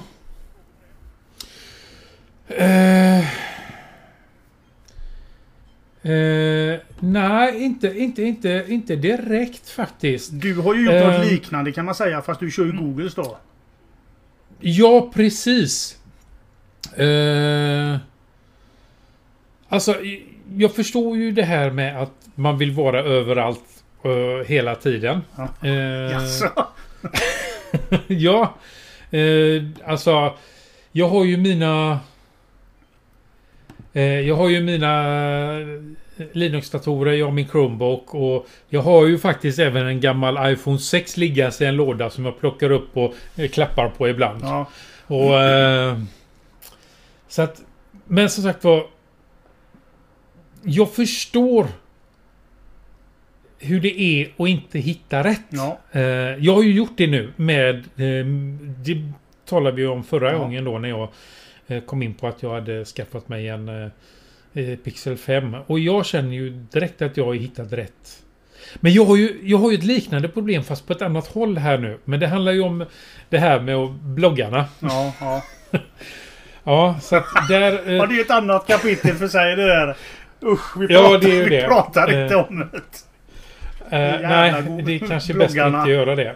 [2.47, 3.19] Eh,
[6.11, 10.29] eh, nej, inte, inte, inte, inte direkt faktiskt.
[10.33, 11.11] Du har ju gjort Ehm.
[11.21, 13.37] något liknande kan man säga fast du kör ju Googles då.
[14.59, 15.97] Ja, precis.
[16.95, 17.97] Eh,
[19.73, 19.95] alltså,
[20.57, 25.21] jag förstår ju det här med att man vill vara överallt eh, hela tiden.
[25.35, 25.67] Ja.
[25.67, 26.49] Eh, Jaså?
[28.07, 28.55] ja.
[29.11, 30.33] Eh, alltså,
[30.91, 31.99] jag har ju mina...
[33.93, 35.05] Eh, jag har ju mina
[36.31, 41.17] Linux-datorer, jag har min Chromebook och jag har ju faktiskt även en gammal iPhone 6
[41.17, 43.13] liggandes i en låda som jag plockar upp och
[43.51, 44.43] klappar på ibland.
[44.43, 44.65] Ja.
[45.07, 45.33] Och...
[47.27, 47.61] Så att...
[48.05, 48.85] Men som sagt var...
[50.65, 51.67] Jag förstår
[53.59, 55.41] hur det är att inte hitta rätt.
[55.49, 55.79] Ja.
[55.91, 56.01] Eh,
[56.39, 57.75] jag har ju gjort det nu med...
[57.75, 58.25] Eh,
[58.85, 59.11] det
[59.45, 60.37] talade vi om förra Ja.
[60.37, 61.09] gången då när jag
[61.67, 63.91] eh, kom in på att jag hade skaffat mig en
[64.83, 65.55] Pixel 5.
[65.67, 68.23] Och jag känner ju direkt att jag har hittat rätt.
[68.75, 71.57] Men jag har, ju, jag har ju ett liknande problem fast på ett annat håll
[71.57, 71.97] här nu.
[72.05, 72.85] Men det handlar ju om
[73.29, 74.65] det här med bloggarna.
[74.79, 75.43] Ja, ja.
[76.65, 77.71] Ja, så att där...
[77.91, 79.95] ja, det är ju ett annat kapitel för sig det där.
[80.45, 81.67] Usch, vi Ja, pratar, det är vi det.
[81.67, 82.77] pratar Eh, inte om det.
[83.97, 85.79] Eh, nej, det är kanske bäst att bloggarna.
[85.79, 86.35] inte göra det.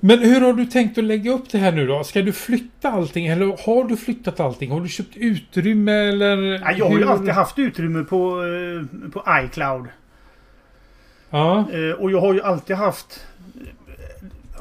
[0.00, 2.04] Men hur har du tänkt att lägga upp det här nu då?
[2.04, 4.70] Ska du flytta allting eller har du flyttat allting?
[4.70, 6.36] Har du köpt utrymme eller?
[6.64, 9.86] Ja, jag har ju alltid haft utrymme på, eh, på iCloud.
[11.30, 13.26] Ja, Eh, Och jag har ju alltid haft...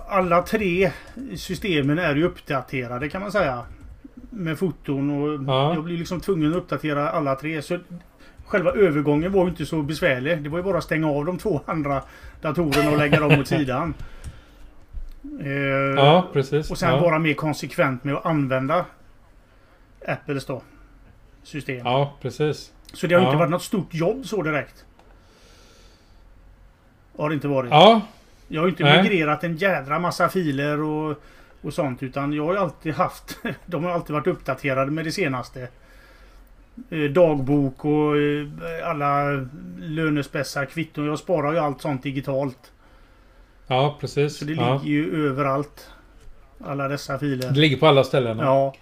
[0.10, 0.92] Alla tre
[1.36, 3.63] systemen är ju uppdaterade kan man säga.
[4.30, 5.74] Med foton och Ja.
[5.74, 7.62] jag blir liksom tvungen att uppdatera alla tre.
[7.62, 7.80] Så
[8.46, 10.44] Själva övergången var ju inte så besvärlig.
[10.44, 12.04] Det var ju bara att stänga av de två andra
[12.42, 13.94] datorerna och lägga dem åt sidan.
[15.42, 15.52] Eh,
[15.96, 16.72] ja precis.
[16.72, 17.00] Och sen ja.
[17.00, 18.86] vara mer konsekvent med att använda
[20.08, 20.62] Apples då.
[21.44, 21.78] System.
[21.78, 22.72] Ja, precis.
[22.94, 23.28] Så det har Ja.
[23.28, 24.86] inte varit något stort jobb så direkt.
[27.18, 27.72] Har det inte varit.
[27.72, 28.02] Ja,
[28.48, 29.04] Jag har inte Nej.
[29.04, 31.22] migrerat en jädra massa filer och,
[31.62, 32.04] och sånt.
[32.04, 33.38] Utan jag har ju alltid haft...
[33.65, 35.67] De har alltid varit uppdaterade med det senaste.
[36.89, 38.48] Eh, Dagbok och eh,
[38.84, 39.46] alla
[39.80, 41.06] lönespessar, kvitton.
[41.06, 42.72] Jag sparar ju allt sånt digitalt.
[43.67, 44.38] ja precis.
[44.38, 44.74] Så det ja.
[44.74, 45.89] ligger ju överallt.
[46.65, 47.52] Alla dessa filer.
[47.52, 48.38] Det ligger på alla ställen.
[48.38, 48.76] Ja.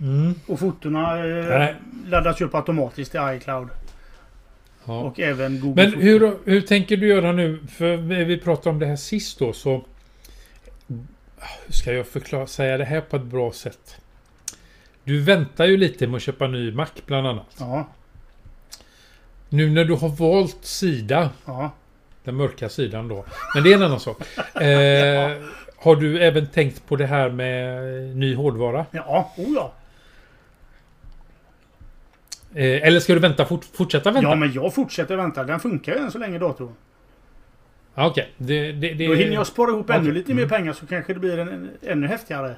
[0.00, 0.34] Mm.
[0.46, 1.74] Och fotona eh,
[2.06, 3.68] laddas upp automatiskt i iCloud.
[4.84, 5.00] ja.
[5.00, 7.58] Och även Google Men hur, hur tänker du göra nu?
[7.68, 9.84] För vi pratade om det här sist då så...
[11.66, 14.00] Hur ska jag förklara, säga det här på ett bra sätt?
[15.04, 17.56] Du väntar ju lite med att köpa ny Mac bland annat.
[17.58, 17.88] Ja.
[19.48, 21.70] Nu när du har valt sida, Ja.
[22.24, 23.24] den mörka sidan då.
[23.54, 24.18] Men det är en annan sak.
[24.54, 25.32] Eh,
[25.76, 27.82] har du även tänkt på det här med
[28.16, 28.86] ny hårdvara?
[28.90, 29.32] Ja.
[29.36, 29.72] Oh ja.
[32.54, 34.28] Eh, eller ska du vänta, fort, fortsätta vänta?
[34.30, 35.44] Ja men jag fortsätter vänta.
[35.44, 36.72] Den funkar ju än så länge datorn.
[37.98, 39.06] Okej, det, det, det...
[39.06, 40.12] Då hinner jag spara ihop ännu Okej.
[40.12, 42.56] lite mer pengar så kanske det blir en, en, ännu häftigare.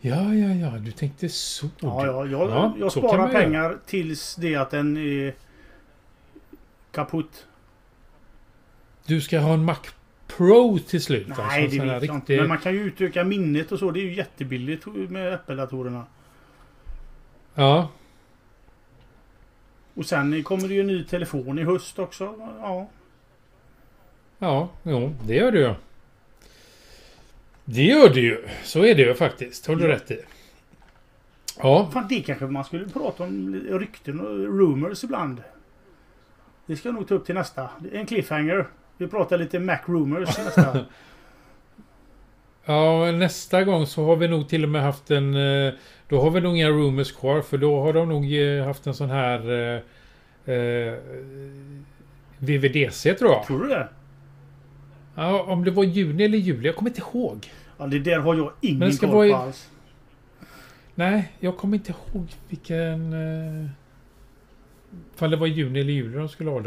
[0.00, 0.70] Ja, ja, ja.
[0.78, 1.66] Du tänkte så.
[1.80, 3.42] Ja, ja, jag, Ja, jag sparar man göra.
[3.42, 5.34] pengar tills det att den är
[6.92, 7.46] kaputt.
[9.06, 9.76] Du ska ha en Mac
[10.26, 11.28] Pro till slut?
[11.28, 12.14] Nej, alltså, det vet jag inte.
[12.32, 13.90] riktig- Men man kan ju utöka minnet och så.
[13.90, 16.04] Det är ju jättebilligt med Apple-datorerna.
[17.54, 17.88] Ja,
[19.94, 22.34] Och sen kommer det ju en ny telefon i höst också.
[22.60, 22.88] Ja.
[24.38, 25.74] Ja, jo, det gör det ju.
[27.64, 28.44] Det gör det ju.
[28.64, 29.66] Så är det ju faktiskt.
[29.66, 29.90] Har du Ja.
[29.94, 30.18] rätt i.
[31.62, 35.42] Ja, Fan, det kanske man skulle prata om rykten och rumors ibland.
[36.66, 37.70] Det ska jag nog ta upp till nästa.
[37.78, 38.66] Det är En cliffhanger.
[38.96, 40.78] Vi pratar lite Mac rumors nästa.
[42.64, 45.34] ja, nästa gång så har vi nog till och med haft en...
[45.66, 45.72] eh,
[46.08, 48.94] Då har vi nog inga rumors kvar för då har de nog eh, haft en
[48.94, 49.50] sån här...
[49.50, 50.94] eh, eh,
[52.38, 53.46] VVDC tror jag.
[53.46, 53.88] Tror du det?
[55.18, 56.66] Ja, om det var juni eller juli.
[56.66, 57.52] Jag kommer inte ihåg.
[57.78, 59.68] Ja, det där har jag ingen Men det ska koll vara i- på alls.
[60.94, 63.12] Nej, jag kommer inte ihåg vilken...
[63.12, 63.66] Uh,
[65.14, 66.58] ifall det var juni eller juli de skulle ha.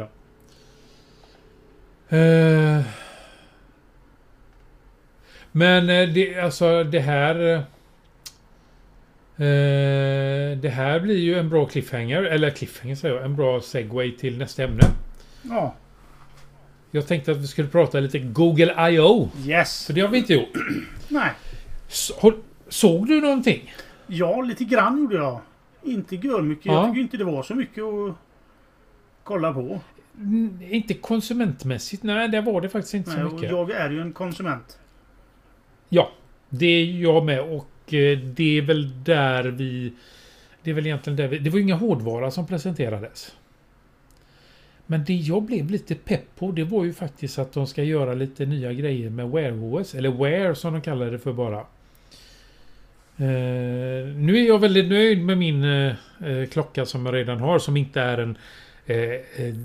[2.17, 2.81] Eh,
[5.51, 7.35] men eh, det, alltså det här...
[7.55, 7.61] eh,
[10.57, 12.23] det här blir ju en bra cliffhanger.
[12.23, 13.25] Eller cliffhanger säger jag.
[13.25, 14.83] En bra segway till nästa ämne.
[15.43, 15.75] Ja.
[16.91, 19.29] Jag tänkte att vi skulle prata lite Google I.O.
[19.45, 19.85] Yes.
[19.85, 20.53] För det har vi inte gjort.
[21.07, 21.31] Nej.
[21.87, 22.33] Så,
[22.69, 23.73] såg du någonting?
[24.07, 25.39] Ja, lite grann gjorde jag.
[25.83, 26.65] Inte gör mycket.
[26.65, 26.73] Ja.
[26.73, 28.15] Jag tycker inte det var så mycket att
[29.23, 29.79] kolla på.
[30.17, 32.03] Mm, Inte konsumentmässigt.
[32.03, 33.51] Nej, det var det faktiskt inte Nej, så mycket.
[33.51, 34.79] jag är ju en konsument.
[35.89, 36.11] Ja.
[36.49, 39.93] Det är jag med och eh, det är väl där vi...
[40.63, 41.39] Det är väl egentligen där vi...
[41.39, 43.35] Det var ju inga hårdvara som presenterades.
[44.91, 48.13] Men det jag blev lite pepp på det var ju faktiskt att de ska göra
[48.13, 49.95] lite nya grejer med Wear OS.
[49.95, 51.59] Eller Wear som de kallar det för bara.
[53.17, 57.59] Eh, nu är jag väldigt nöjd med min eh, eh klocka som jag redan har
[57.59, 58.37] som inte är en
[58.85, 59.55] eh, eh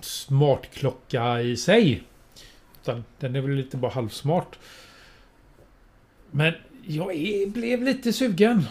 [0.00, 2.02] smartklocka i sig.
[2.82, 4.58] Utan den är väl lite bara halvsmart.
[6.30, 6.52] Men
[6.86, 8.62] jag är, blev lite sugen.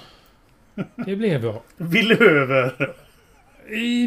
[1.06, 1.62] Det blev jag.
[1.78, 2.96] Vill över.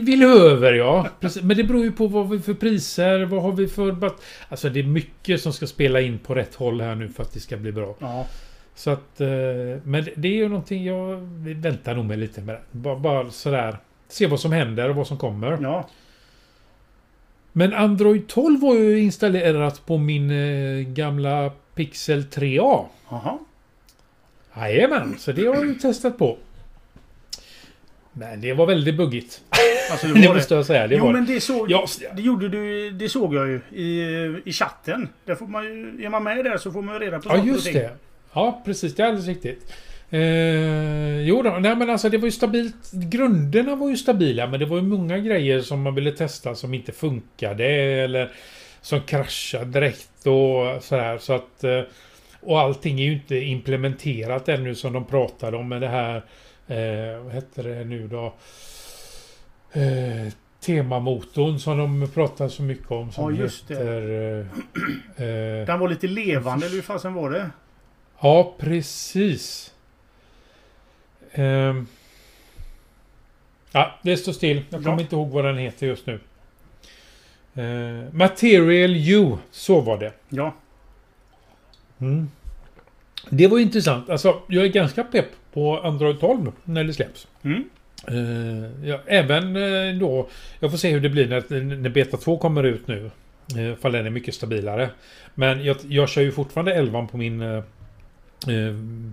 [0.03, 1.09] Vill över ja.
[1.21, 1.43] Precis.
[1.43, 3.25] Men det beror ju på vad vi för priser.
[3.25, 4.11] Vad har vi för...
[4.49, 7.33] Alltså det är mycket som ska spela in på rätt håll här nu för att
[7.33, 7.95] det ska bli bra.
[7.99, 8.27] Ja.
[8.75, 9.21] Så att...
[9.21, 9.29] Eh,
[9.83, 12.59] men det är ju någonting jag väntar nog med lite med.
[12.71, 13.79] Bara, bara sådär.
[14.09, 15.59] Se vad som händer och vad som kommer.
[15.63, 15.89] Ja.
[17.53, 22.85] Men Android 12 var ju installerat på min eh, gamla Pixel 3A.
[23.11, 23.39] Jaha.
[24.57, 26.39] Jajamän, så det har jag ju testat på.
[28.19, 29.41] Men det var väldigt buggigt.
[29.91, 30.87] Alltså, det, det måste jag säga.
[30.87, 31.87] Det jo, var men det, såg, ja.
[32.17, 32.91] det gjorde du.
[32.91, 35.09] Det såg jag ju i, i chatten.
[35.25, 37.45] Där får man ju, är man med där så får man ju reda på Ja,
[37.45, 37.91] just det.
[38.33, 38.95] Ja, precis.
[38.95, 39.73] Det är alldeles riktigt.
[40.11, 42.93] Eh, jo då, nej men alltså det var ju stabilt.
[42.93, 46.75] Grunderna var ju stabila men det var ju många grejer som man ville testa som
[46.75, 48.33] inte funkade eller
[48.81, 51.19] som kraschade direkt och sådär.
[51.19, 51.81] Så att, eh,
[52.41, 56.23] och allting är ju inte implementerat ännu som de pratade om med det här
[56.67, 58.35] eh, vad heter det nu då?
[59.73, 63.13] Eh, temamotorn som de pratar så mycket om.
[63.13, 65.61] Som ja, just heter, det.
[65.61, 67.51] Eh, Den var lite levande, eller hur fasen var det?
[68.21, 69.75] Ja, precis.
[71.35, 71.87] Um,
[73.73, 74.63] ja, det står still.
[74.71, 75.03] Jag kommer ja.
[75.03, 76.21] inte ihåg vad den heter just nu.
[77.59, 80.13] Uh, Material U, så var det.
[80.29, 80.55] Ja.
[81.99, 82.31] Mm.
[83.31, 84.11] Det var intressant.
[84.11, 87.29] Alltså, jag är ganska pepp på Android 12 när det släpps.
[87.43, 87.65] Mm.
[88.11, 90.29] Uh, ja, även uh, då...
[90.61, 93.11] Jag får se hur det blir när, när Beta 2 kommer ut nu.
[93.57, 94.91] Uh, för den är mycket stabilare.
[95.35, 97.63] Men jag, jag kör ju fortfarande 11 på min uh,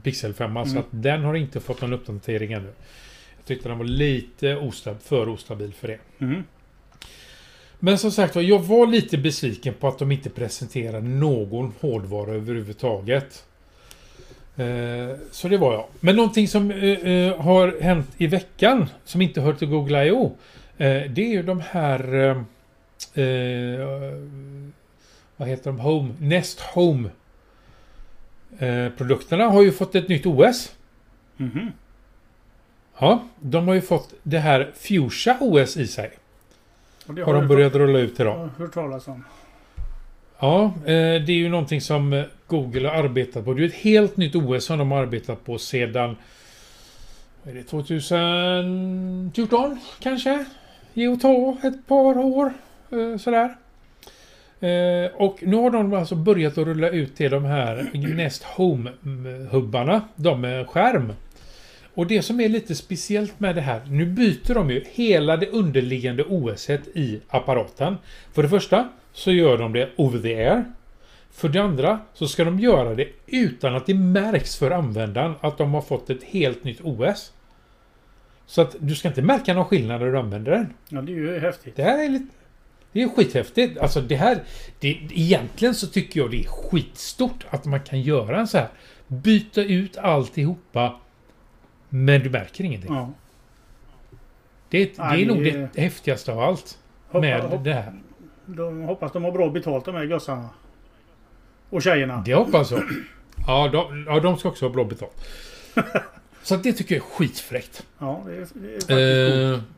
[0.03, 0.51] Pixel 5.
[0.51, 0.65] Mm.
[0.65, 2.69] Så att den har inte fått någon uppdatering ännu.
[3.38, 5.99] Jag tyckte den var lite ostab för ostabil för det.
[6.19, 6.43] Mm.
[7.79, 13.43] Men som sagt jag var lite besviken på att de inte presenterade någon hårdvara överhuvudtaget.
[14.56, 15.86] Eh, så det var jag.
[16.00, 20.38] Men någonting som eh, eh, har hänt i veckan som inte hör till Google I.O.
[20.78, 22.44] det är ju de här...
[25.38, 25.80] vad heter de?
[25.80, 26.13] Home?
[26.20, 27.10] Nest Home.
[28.98, 30.76] produkterna har ju fått ett nytt OS.
[31.38, 31.72] Mm -hmm.
[33.00, 36.12] Ja, de har ju fått det här Fuchsia OS i sig.
[37.08, 38.50] har, har de börjat rulla ut idag.
[38.58, 39.24] Hört talas om.
[40.43, 43.53] Ja, eh, det är ju någonting som eh, Google har arbetat på.
[43.53, 46.15] Det är ett helt nytt OS som de har arbetat på sedan...
[47.43, 50.45] Är det 2014 kanske?
[50.93, 52.53] Ge och ta ett par år.
[52.91, 53.56] Eh, sådär.
[55.13, 60.01] Och nu har de alltså börjat att rulla ut till de här Nest Home-hubbarna.
[60.15, 61.13] De med skärm.
[61.93, 65.47] Och det som är lite speciellt med det här, nu byter de ju hela det
[65.47, 67.97] underliggande OS i apparaten.
[68.34, 70.65] För det första så gör de det over the air.
[71.32, 75.58] För det andra så ska de göra det utan att det märks för användaren att
[75.58, 77.34] de har fått ett helt nytt OS.
[78.45, 80.73] Så att du ska inte märka någon skillnad när du använder den.
[80.89, 81.76] Ja, det är ju häftigt.
[81.76, 82.34] Det här är lite...
[82.91, 83.78] Det är skithäftigt.
[83.78, 84.43] Alltså det här...
[84.80, 88.69] Det, egentligen så tycker jag det är skitstort att man kan göra en så här.
[89.08, 90.99] Byta ut alltihopa.
[91.89, 92.93] Men du märker ingenting.
[92.93, 93.12] Ja.
[94.69, 96.78] Det, det är nog det häftigaste av allt.
[97.08, 97.93] Hoppa, med hoppa, det här.
[98.45, 100.49] De hoppas de har bra betalt de här gossarna.
[101.69, 102.23] Och tjejerna.
[102.25, 102.84] Det hoppas jag.
[103.47, 105.27] Ja, de, ja, de ska också ha bra betalt.
[106.43, 107.86] Så det tycker jag är skitfräckt.
[107.99, 109.69] Ja, det är, det är faktiskt eh,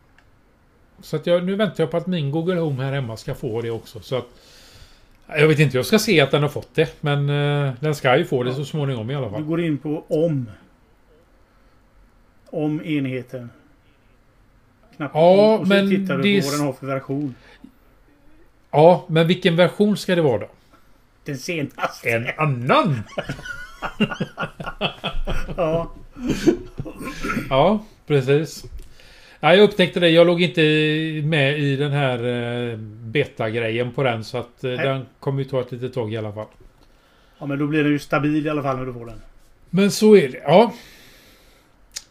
[1.02, 3.62] Så att jag, nu väntar jag på att min Google Home här hemma ska få
[3.62, 4.00] det också.
[4.00, 4.26] Så att,
[5.28, 7.02] jag vet inte, jag ska se att den har fått det.
[7.02, 9.42] Men eh, den ska ju få det så småningom i alla fall.
[9.42, 10.50] Du går in på om.
[12.50, 13.50] Om enheten.
[14.96, 17.36] Knappen ja, och så men tittar du på vad den har för version.
[18.76, 20.48] Ja, men vilken version ska det vara då?
[21.24, 22.10] Den senaste.
[22.10, 23.04] En annan?
[25.58, 25.92] ja.
[27.50, 28.64] Ja, precis.
[29.40, 30.10] Ja, jag upptäckte det.
[30.10, 30.62] Jag låg inte
[31.24, 32.18] med i den här
[32.72, 34.24] eh, beta-grejen på den.
[34.24, 36.48] Så att eh, den kommer ju ta ett litet tag i alla fall.
[37.40, 39.22] Ja, men då blir den ju stabil i alla fall när du får den.
[39.70, 40.42] Men så är det.
[40.44, 40.74] Ja.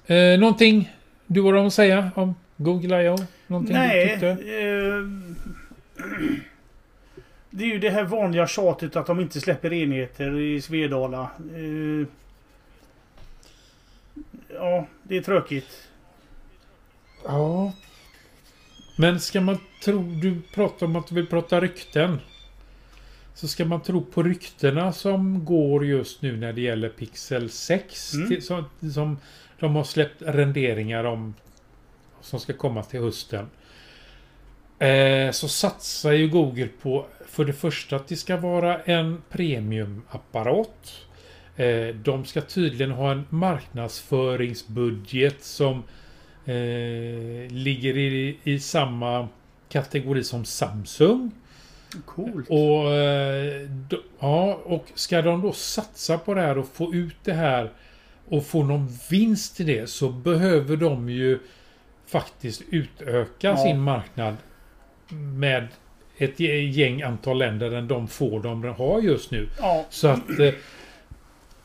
[0.07, 0.93] Eh, någonting
[1.27, 3.17] du har att säga om Google I.O.?
[3.47, 4.05] Någonting Nej.
[4.05, 4.29] Du tyckte?
[4.29, 5.05] Eh,
[7.57, 11.31] Det är ju det här vanliga tjatet att de inte släpper enheter i Svedala.
[11.55, 12.07] Eh,
[14.55, 15.89] ja, det är tråkigt.
[17.25, 17.73] Ja.
[18.99, 20.03] Men ska man tro...
[20.03, 22.21] Du pratar om att du vill prata rykten.
[23.35, 28.15] Så ska man tro på ryktena som går just nu när det gäller Pixel 6.
[28.15, 28.29] Mm.
[28.29, 28.65] Till, som,
[28.95, 29.19] som
[29.59, 31.35] de har släppt renderingar om.
[32.21, 33.47] Som ska komma till hösten.
[34.85, 40.93] Eh, så satsar ju Google på för det första att det ska vara en premiumapparat.
[41.57, 45.83] Eh, de ska tydligen ha en marknadsföringsbudget som
[46.45, 46.55] eh,
[47.51, 49.29] ligger i, i samma
[49.69, 51.31] kategori som Samsung.
[52.05, 52.51] Coolt.
[52.51, 52.85] Och,
[54.19, 57.71] ja, och ska de då satsa på det här och få ut det här
[58.29, 61.39] och få någon vinst i det så behöver de ju
[62.07, 63.57] faktiskt utöka Ja.
[63.57, 64.37] sin marknad
[65.13, 65.69] med
[66.17, 69.49] ett gäng antal länder än de få de har just nu.
[69.61, 70.55] Ja, Så att eh,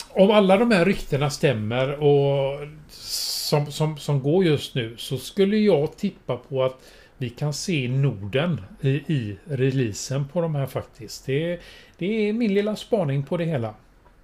[0.10, 5.58] om alla de här ryktena stämmer och som, som, som går just nu så skulle
[5.58, 6.82] jag tippa på att
[7.17, 11.25] vi kan se Norden i, i releasen på de här faktiskt.
[11.25, 11.60] Det,
[11.97, 13.73] det är min lilla spaning på det hela.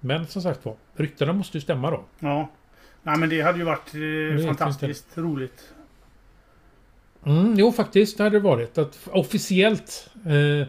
[0.00, 2.04] Men som sagt var, ryktena måste ju stämma då.
[2.18, 2.48] ja.
[3.02, 5.74] Nej men det hade ju varit eh, fantastiskt roligt.
[7.26, 8.78] Mm, jo, faktiskt det hade det varit.
[8.78, 10.68] Att officiellt eh,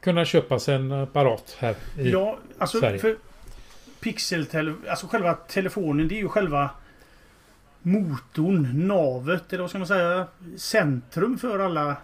[0.00, 2.10] kunna köpa sig en apparat här i...
[2.10, 2.98] Ja, alltså Sverige.
[2.98, 3.16] för
[4.00, 4.46] Pixel
[4.88, 6.70] alltså själva telefonen det är ju själva
[7.82, 11.96] motorn, navet eller vad ska man säga, centrum för alla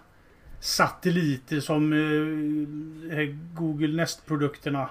[0.60, 1.92] satelliter som
[3.12, 4.90] eh, Google Nest-produkterna.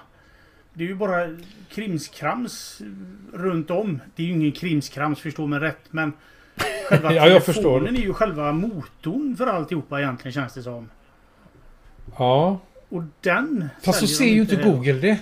[0.74, 1.36] Det är ju bara
[1.70, 2.82] krimskrams
[3.32, 4.00] runt om.
[4.16, 6.12] Det är ju ingen krimskrams förstå mig rätt men
[6.92, 7.62] själva Ja, jag förstår.
[7.62, 10.88] telefonen är ju själva motorn för alltihopa egentligen känns det som.
[12.18, 14.56] Ja, Och den fast så ser ju inte.
[14.56, 15.18] Google det.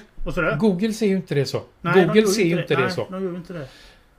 [0.59, 1.63] Google ser ju inte det så.
[1.81, 3.07] Nej, Google ser ju inte det Nej, så.
[3.11, 3.67] de gör inte det.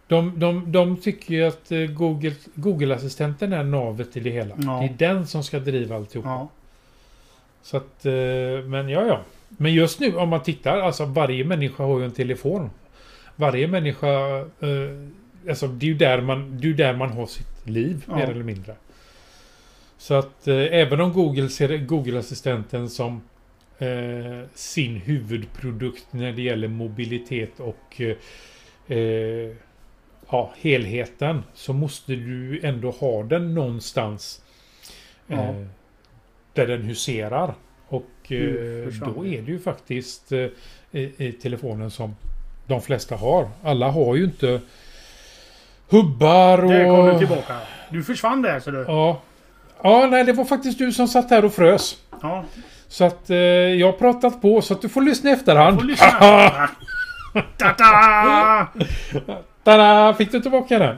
[0.08, 4.56] De, de, de tycker ju att eh, Google, Google-assistenten är navet i det hela.
[4.58, 4.72] Ja.
[4.98, 6.26] Det är den som ska driva alltihop.
[6.26, 6.50] Ja.
[7.62, 8.12] Så att, eh,
[8.66, 9.20] men ja, ja.
[9.50, 12.70] Men just nu om man tittar, alltså varje människa har ju en telefon.
[13.36, 17.51] Varje människa, eh, alltså det är ju där man, det är där man har sitt
[17.64, 18.16] liv Ja.
[18.16, 18.76] mer eller mindre.
[19.98, 23.22] Så att eh, även om Google ser Google-assistenten som
[23.78, 29.52] eh, sin huvudprodukt när det gäller mobilitet och eh, eh,
[30.32, 34.42] ja, helheten så måste du ändå ha den någonstans
[35.28, 35.36] Ja.
[35.38, 35.66] eh,
[36.54, 37.54] där den huserar.
[37.88, 40.32] Och Mm, då är det ju faktiskt
[40.92, 42.16] i telefonen som
[42.68, 43.50] de flesta har.
[43.64, 44.62] Alla har ju inte
[45.92, 46.72] hubbar och...
[46.72, 47.54] Där kom du tillbaka.
[47.90, 48.86] Du försvann där så du.
[48.88, 49.22] Ja.
[49.84, 51.98] Ja, nej, det var faktiskt du som satt här och frös.
[52.22, 52.44] Ja.
[52.88, 55.80] Så att eh, jag har pratat på så att du får lyssna i efterhand.
[55.80, 56.10] Får lyssna.
[57.58, 58.68] Ta-ta!
[59.64, 60.14] Tada!
[60.14, 60.96] Fick du tillbaka den?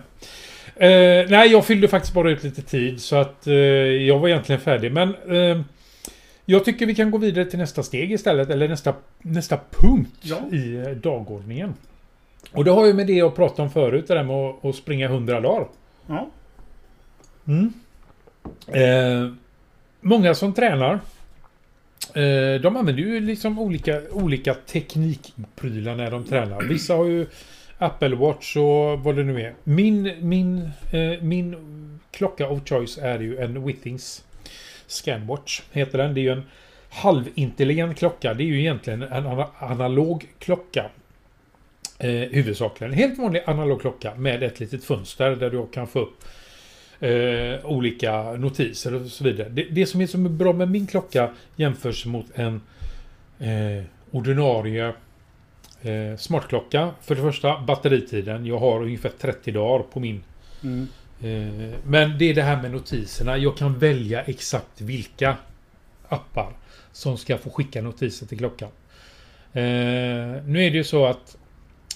[0.76, 4.62] Eh, nej, jag fyllde faktiskt bara ut lite tid så att eh, jag var egentligen
[4.62, 4.92] färdig.
[4.92, 5.62] Men eh,
[6.46, 8.50] jag tycker vi kan gå vidare till nästa steg istället.
[8.50, 10.38] Eller nästa, nästa punkt Ja.
[10.52, 11.74] i eh, dagordningen.
[12.52, 15.06] Och det har ju med det jag pratade om förut, det där med att, springa
[15.06, 15.68] 100 dagar.
[16.08, 16.30] Ja.
[17.48, 17.74] Mm.
[18.68, 19.34] Eh,
[20.02, 20.94] många som tränar
[22.14, 26.62] eh, de använder ju liksom olika, olika teknikprylar när de tränar.
[26.62, 27.28] Vissa har ju
[27.78, 29.54] Apple Watch och vad det nu är.
[29.64, 31.56] Min, min, eh, min
[32.12, 34.24] klocka of choice är ju en Withings
[34.88, 35.62] Scanwatch.
[35.72, 36.14] Heter den.
[36.14, 36.44] Det är ju en
[36.90, 38.34] halvintelligent klocka.
[38.34, 40.86] Det är ju egentligen en ana- analog klocka.
[42.04, 42.94] Eh, huvudsakligen.
[42.94, 46.24] En helt vanlig analog klocka med ett litet fönster där du kan få upp
[47.00, 49.50] eh, olika notiser och så vidare.
[49.50, 52.62] Det, det som är så bra med min klocka jämförs mot en
[53.40, 54.94] eh, ordinarie
[55.82, 56.92] eh, smartklocka.
[57.02, 58.46] För det första batteritiden.
[58.46, 60.24] Jag har ungefär 30 dagar på min.
[60.64, 60.88] Mm.
[61.22, 63.38] Eh, men det är det här med notiserna.
[63.38, 65.38] Jag kan välja exakt vilka
[66.08, 66.54] appar
[66.92, 68.70] som ska få skicka notiser till klockan.
[69.54, 69.64] Eh,
[70.46, 71.38] nu är det ju så att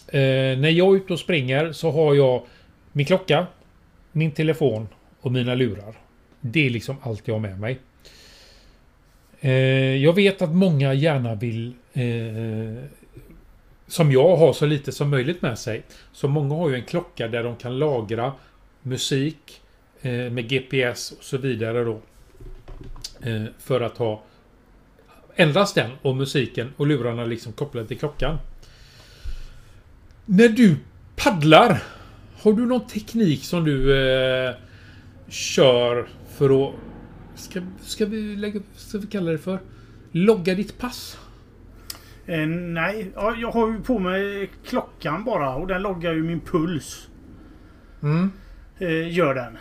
[0.07, 2.43] eh, när jag är ute och springer så har jag
[2.91, 3.47] min klocka,
[4.11, 4.87] min telefon
[5.21, 5.95] och mina lurar.
[6.41, 7.79] Det är liksom allt jag har med mig.
[9.39, 12.83] Eh, jag vet att många gärna vill eh,
[13.87, 15.83] som jag har så lite som möjligt med sig.
[16.11, 18.33] Så många har ju en klocka där de kan lagra
[18.81, 19.61] musik
[20.01, 21.99] eh, med GPS och så vidare då.
[23.21, 24.23] Eh, för att ha
[25.35, 28.37] endast den och musiken och lurarna liksom kopplade till klockan.
[30.30, 30.75] När du
[31.15, 31.84] paddlar,
[32.41, 33.97] har du någon teknik som du
[34.47, 34.55] eh,
[35.28, 36.07] kör
[36.38, 36.75] för att...
[37.36, 38.61] Ska, ska vi lägga...
[38.75, 39.59] Ska vi kalla det för?
[40.11, 41.19] logga ditt pass?
[42.25, 46.39] Eh, nej, ja, jag har ju på mig klockan bara och den loggar ju min
[46.39, 47.07] puls.
[48.03, 48.32] Mm.
[48.80, 49.57] Eh, gör den.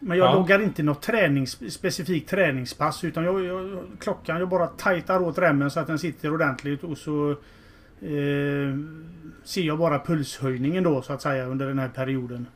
[0.00, 0.34] Men jag Ja.
[0.34, 5.70] loggar inte något tränings, specifikt träningspass utan jag, jag, klockan jag bara tajtar åt remmen
[5.70, 7.36] så att den sitter ordentligt och så
[8.04, 8.78] eh,
[9.44, 12.46] ser jag bara pulshöjningen då så att säga under den här perioden.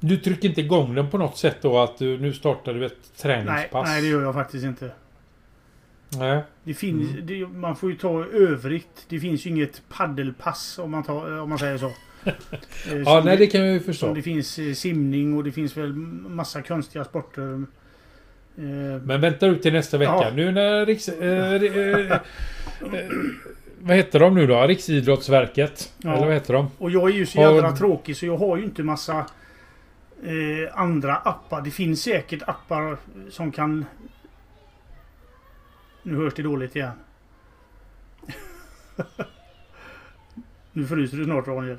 [0.00, 2.92] Du trycker inte igång den på något sätt då att du, nu startar du ett
[3.02, 3.88] Nej, träningspass?
[3.88, 4.90] nej, det gör jag faktiskt inte.
[6.18, 6.42] Nej.
[6.64, 7.26] Det finns, Mm.
[7.26, 9.06] det, man får ju ta övrigt.
[9.08, 11.86] Det finns ju inget paddelpass om man, tar, om man säger så.
[12.24, 14.14] Eh, Ja, nej det kan jag ju förstå.
[14.14, 17.52] det finns eh, simning och det finns väl massa konstiga sporter.
[18.56, 20.12] Eh, Men vänta ut till nästa vecka.
[20.12, 20.30] Ja.
[20.34, 21.08] Nu när Riks...
[21.08, 22.20] Eh, eh, eh,
[23.82, 24.62] vad heter de nu då?
[24.66, 25.92] Riksidrottsverket?
[25.98, 26.12] Ja.
[26.14, 26.70] Eller vad heter de?
[26.78, 29.18] och jag är ju så jävla tråkig så jag har ju inte massa
[30.22, 31.60] eh, andra appar.
[31.60, 32.96] Det finns säkert appar
[33.30, 33.84] som kan...
[36.02, 36.90] Nu hörs det dåligt igen.
[40.72, 41.78] nu fryser du snart Daniel.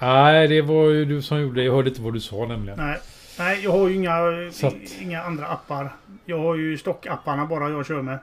[0.00, 1.64] Nej, det var ju du som gjorde det.
[1.64, 2.78] Jag hörde inte vad du sa nämligen.
[2.78, 2.98] Nej,
[3.38, 5.92] nej jag har ju inga, att- inga andra appar.
[6.24, 8.18] Jag har ju stockapparna bara jag kör med.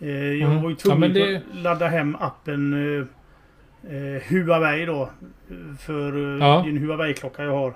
[0.00, 0.62] Eh, jag Mm.
[0.62, 3.06] var ju Ja, tvungen men det- att ladda hem appen eh,
[3.96, 5.10] eh, Huawei då.
[5.80, 6.62] För eh, Ja.
[6.66, 7.74] din Huawei-klocka jag har.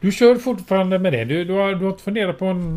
[0.00, 1.24] Du kör fortfarande med det.
[1.24, 2.76] Du, du, har, du har inte funderat på en...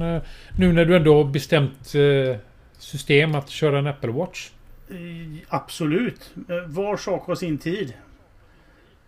[0.59, 2.37] Nu när du ändå har bestämt eh,
[2.77, 4.49] system att köra en Apple Watch?
[5.49, 6.33] Absolut.
[6.67, 7.93] Var sak har sin tid.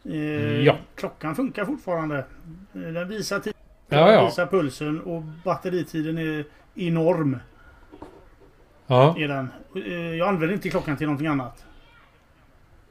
[0.06, 0.78] Eh, Ja.
[0.96, 2.26] Klockan funkar fortfarande.
[2.74, 3.60] Den visar tiden.
[3.90, 4.26] Ja, ja.
[4.26, 7.38] visar pulsen och batteritiden är enorm.
[8.88, 9.16] Ja.
[9.20, 9.50] Är den.
[9.76, 11.66] Eh, Jag använder inte klockan till någonting annat.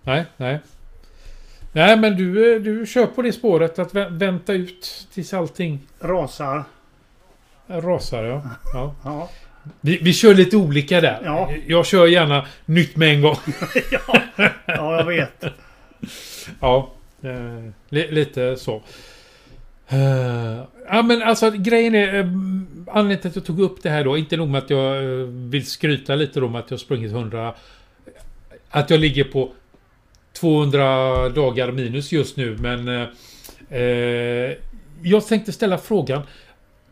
[0.03, 0.59] Nej, nej.
[1.73, 5.81] Nej, men du, eh, du kör på det spåret att vä- vänta ut tills allting
[6.01, 6.65] Rasar.
[7.67, 8.25] rasar.
[8.25, 8.43] Ja.
[8.75, 8.95] Ja.
[9.05, 9.29] Ja.
[9.81, 11.21] Vi, vi kör lite olika där.
[11.25, 11.51] Ja.
[11.67, 13.37] Jag kör gärna nytt med en gång.
[13.91, 14.01] ja,
[14.67, 15.45] ja, jag vet.
[16.61, 16.91] Ja,
[17.23, 18.83] eh, li, lite så.
[19.89, 22.15] Eh, ja men alltså grejen är...
[22.15, 22.27] Uh,
[22.87, 25.27] anledningen till att jag tog upp det här då, inte nog med att jag eh,
[25.27, 27.55] vill skryta lite då med att jag sprungit 100...
[28.71, 29.53] Att jag ligger på
[30.33, 32.89] 200 dagar minus just nu men...
[33.71, 34.53] eh,
[35.03, 36.23] jag tänkte ställa frågan.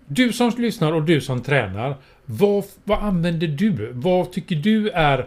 [0.06, 1.96] Du som lyssnar och du som tränar.
[2.24, 3.90] Vad, vad använder du?
[3.92, 5.18] Vad tycker du är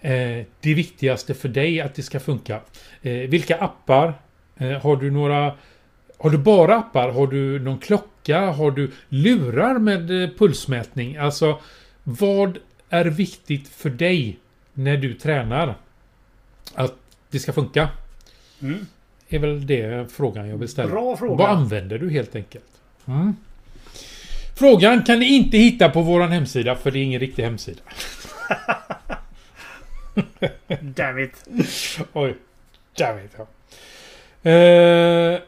[0.00, 2.60] eh, det viktigaste för dig att det ska funka?
[3.02, 4.14] Eh, vilka appar?
[4.56, 5.52] Eh, har du några...
[6.22, 7.08] Har du bara appar?
[7.08, 8.40] Har du någon klocka?
[8.40, 11.16] Har du lurar med eh, pulsmätning?
[11.16, 11.60] Alltså,
[12.02, 12.58] vad
[12.88, 14.38] är viktigt för dig
[14.72, 15.74] när du tränar?
[16.74, 16.94] Att
[17.30, 17.88] det ska funka?
[18.60, 18.86] Mm.
[19.28, 20.90] Är väl det frågan jag vill ställa.
[20.90, 21.34] Bra fråga.
[21.34, 22.80] Vad använder du helt enkelt?
[23.06, 23.36] Mm.
[24.56, 27.82] Frågan kan ni inte hitta på våran hemsida för det är ingen riktig hemsida.
[30.80, 31.48] Damn it.
[32.12, 32.34] Oj.
[32.96, 33.46] Damn it, ja.
[34.50, 35.40] Eh,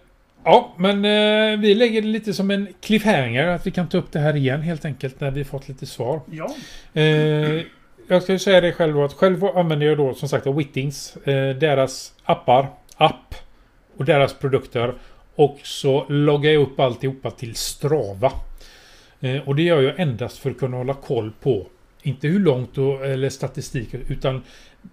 [0.44, 3.46] ja, men eh, vi lägger det lite som en cliffhanger.
[3.46, 6.20] Att vi kan ta upp det här igen helt enkelt när vi fått lite svar.
[6.30, 6.54] Ja.
[7.00, 7.62] Eh,
[8.08, 11.16] jag ska ju säga det själv att själv använder jag då som sagt Wittings.
[11.16, 12.66] Eh, deras appar,
[12.96, 13.34] app
[13.96, 14.94] och deras produkter.
[15.34, 18.32] Och så loggar jag upp alltihopa till Strava.
[19.20, 21.66] Eh, och det gör jag endast för att kunna hålla koll på
[22.02, 24.42] inte hur långt då, eller statistik utan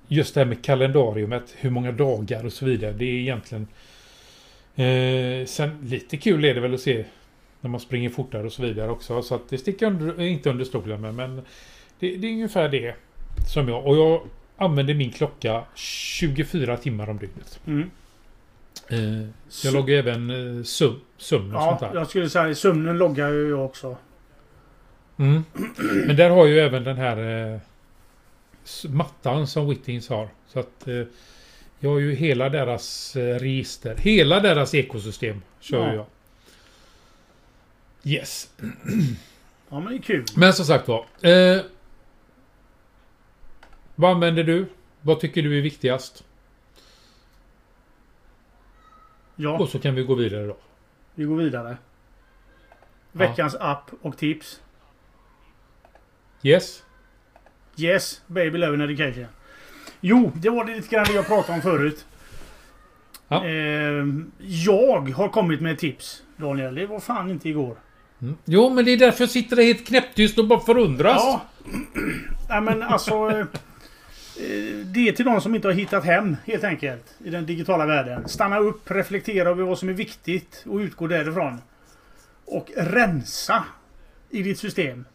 [0.08, 2.92] just det här med kalendariumet, hur många dagar och så vidare.
[2.92, 3.68] Det är egentligen...
[4.76, 7.06] Eh, sen lite kul är det väl att se
[7.62, 9.22] när man springer fortare och så vidare också.
[9.22, 11.16] Så att det sticker under, inte under stolen med.
[11.16, 11.36] Men
[12.00, 12.96] det, det är ungefär det
[13.54, 13.86] som jag...
[13.86, 14.22] Och jag
[14.58, 17.60] använder min klocka 24 timmar om dygnet.
[17.68, 17.92] Mm.
[18.88, 19.28] Eh,
[19.64, 22.00] jag loggar även eh, sum, sömn och Ja, sånt där.
[22.00, 23.98] jag skulle säga sömnen loggar ju jag också.
[25.18, 25.44] Mm.
[26.08, 27.60] Men där har ju även den här eh,
[28.90, 30.30] mattan som Wittings har.
[30.48, 31.04] Så att eh,
[31.84, 33.96] jag har ju hela deras eh, register.
[33.98, 35.94] Hela deras ekosystem kör Ja.
[35.94, 36.06] jag.
[38.04, 38.50] Yes.
[39.74, 40.26] Ja, men det är kul.
[40.36, 41.06] Men som sagt var.
[41.22, 41.62] Eh,
[43.96, 44.66] vad använder du?
[45.02, 46.24] Vad tycker du är viktigast?
[49.36, 50.58] Ja, Och så kan vi gå vidare då.
[51.16, 51.78] vi går vidare.
[53.12, 54.62] Veckans app och tips.
[56.44, 56.84] Yes?
[57.78, 59.26] Yes, Baby Love and Education.
[60.02, 62.06] Jo, det var det lite grann det jag pratade om förut.
[63.28, 63.46] Ja.
[63.46, 64.06] Eh,
[64.40, 66.76] jag har kommit med ett tips, Daniel.
[66.76, 67.76] Det var fan inte igår.
[68.22, 68.36] Mm.
[68.46, 71.22] Jo, men det är därför jag sitter där helt knäpptyst och bara förundras.
[71.24, 71.42] Ja.
[72.50, 73.14] Nej men alltså...
[73.30, 73.46] eh, eh,
[74.86, 77.16] Det är till de som inte har hittat hem helt enkelt.
[77.24, 78.28] I den digitala världen.
[78.28, 81.62] Stanna upp, reflektera över vad som är viktigt och utgå därifrån.
[82.46, 83.64] Och rensa
[84.30, 85.06] i ditt system.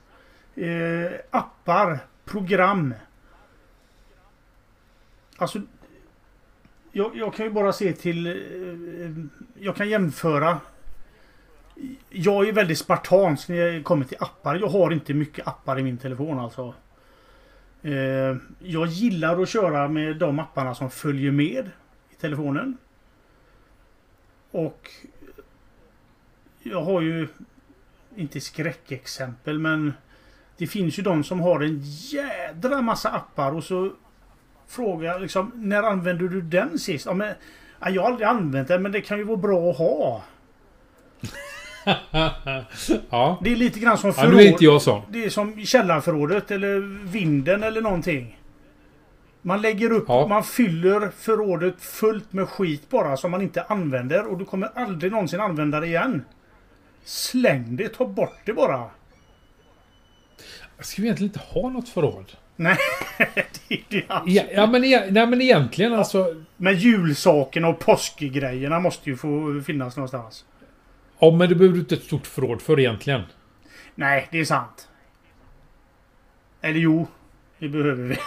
[0.57, 2.95] Eh, appar, program.
[5.37, 5.61] Alltså...
[6.93, 8.27] Jag, jag kan ju bara se till...
[8.27, 9.25] Eh,
[9.65, 10.61] jag kan jämföra.
[12.11, 14.57] Jag är väldigt spartansk när det kommer till appar.
[14.57, 16.75] Jag har inte mycket appar i min telefon alltså.
[17.83, 21.71] Eh, jag gillar att köra med de apparna som följer med
[22.11, 22.77] i telefonen.
[24.51, 24.91] Och
[26.63, 27.29] jag har ju
[28.17, 29.93] inte skräckexempel men
[30.57, 33.93] det finns ju de som har en jädra massa appar och så
[34.69, 37.07] frågar jag liksom när använder du den sist?
[37.07, 37.35] Ja, men,
[37.81, 40.23] ja, jag har aldrig använt den men det kan ju vara bra att ha.
[43.11, 43.39] ja.
[43.43, 44.33] Det är lite grann som förråd.
[44.33, 45.03] Ja, nu är inte jag sån.
[45.11, 48.41] Det är som källarförrådet eller vinden eller någonting.
[49.43, 50.27] Man lägger upp, ja.
[50.27, 55.13] man fyller förrådet fullt med skit bara som man inte använder och du kommer aldrig
[55.13, 56.25] någonsin använda det igen.
[57.05, 58.91] Släng det, ta bort det bara.
[60.77, 62.33] Jag ska egentligen inte ha något förråd.
[62.57, 62.77] Nej,
[63.69, 64.31] det är det alltså.
[64.31, 66.35] ja, ja, men, e nej, men egentligen ja, alltså...
[66.57, 70.45] Men julsakerna och påskgrejerna måste ju få finnas någonstans.
[71.19, 73.23] Ja, men det behöver du inte ett stort förråd för egentligen.
[73.95, 74.89] Nej, det är sant.
[76.61, 77.07] Eller jo,
[77.59, 78.17] det behöver vi.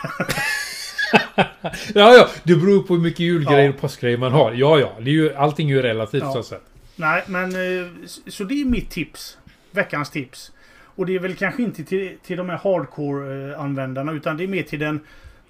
[1.94, 2.30] ja, ja.
[2.44, 3.70] Det beror på hur mycket julgrejer ja.
[3.70, 4.52] och påskgrejer man har.
[4.52, 4.96] Ja, ja.
[5.00, 6.34] Det är ju, allting är ju relativt ja.
[6.34, 6.64] så sätt.
[6.96, 7.88] Nej, men eh,
[8.28, 9.38] så det är mitt tips.
[9.72, 10.52] Veckans tips.
[11.00, 14.64] Och det är väl kanske inte till, till de här hardcore-användarna utan det är mer
[14.64, 15.00] till den,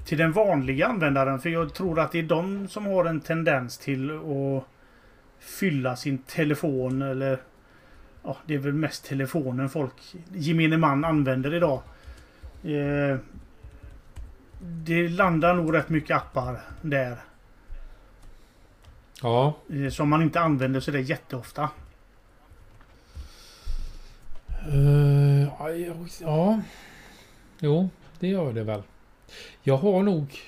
[0.06, 1.40] till den vanliga användaren.
[1.40, 4.64] För jag tror att det är de som har en tendens till att
[5.40, 7.40] fylla sin telefon eller...
[8.24, 9.94] Ja, det är väl mest telefonen folk,
[10.34, 11.82] gemene man, använder idag.
[12.64, 13.18] Eh,
[14.62, 17.16] det landar nog rätt mycket appar där.
[19.22, 19.58] Ja.
[19.70, 21.70] Eh, som man inte använder så det jätteofta.
[24.68, 25.48] Uh,
[26.22, 26.62] ja.
[27.60, 27.90] Jo,
[28.20, 28.82] det gör det väl.
[29.64, 30.40] Jag har nog...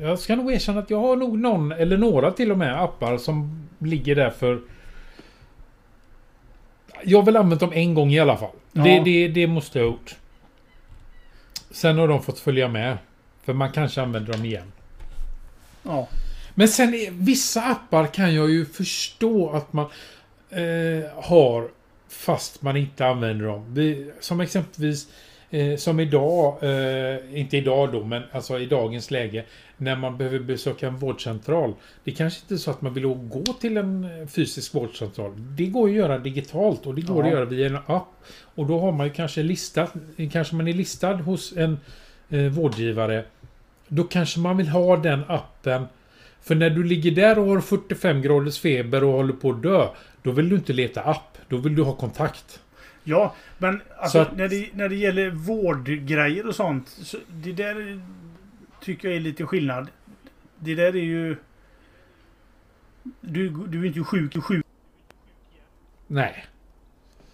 [0.00, 3.18] Jag ska nog erkänna att jag har nog någon eller några till och med appar
[3.18, 4.60] som ligger där för...
[7.04, 8.54] Jag har väl använt dem en gång i alla fall.
[8.72, 8.82] Ja.
[8.82, 10.16] Det, det, det måste jag ha gjort.
[11.70, 12.98] Sen har de fått följa med.
[13.44, 14.72] För man kanske använder dem igen.
[15.82, 16.08] Ja.
[16.54, 19.86] Men sen vissa appar kan jag ju förstå att man
[20.50, 21.68] eh, har
[22.08, 23.74] fast man inte använder dem.
[23.74, 25.08] Vi, som exempelvis
[25.50, 29.44] eh, som idag, eh, inte idag då, men alltså i dagens läge
[29.76, 31.74] när man behöver besöka en vårdcentral.
[32.04, 35.32] Det kanske inte är så att man vill gå till en fysisk vårdcentral.
[35.36, 37.26] Det går att göra digitalt och det går ja.
[37.26, 38.24] att göra via en app.
[38.54, 39.92] Och då har man ju kanske listat,
[40.32, 41.78] kanske man är listad hos en
[42.28, 43.24] eh, vårdgivare.
[43.88, 45.86] Då kanske man vill ha den appen
[46.42, 49.88] för när du ligger där och har 45 graders feber och håller på att dö.
[50.22, 51.35] Då vill du inte leta app.
[51.48, 52.60] Då vill du ha kontakt.
[53.04, 56.88] Ja, men alltså, att, när, det, när det gäller vårdgrejer och sånt.
[56.88, 58.00] Så det där
[58.80, 59.88] tycker jag är lite skillnad.
[60.58, 61.36] Det där är ju...
[63.20, 64.64] Du, du är inte sjuk, du är sjuk.
[66.06, 66.46] Nej.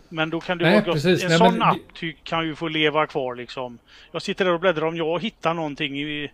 [0.09, 1.23] Men då kan du Nej, precis.
[1.23, 1.63] En Nej, sån men...
[1.63, 1.77] app
[2.23, 3.79] kan ju få leva kvar liksom.
[4.13, 6.31] Jag sitter där och bläddrar om jag hittar någonting i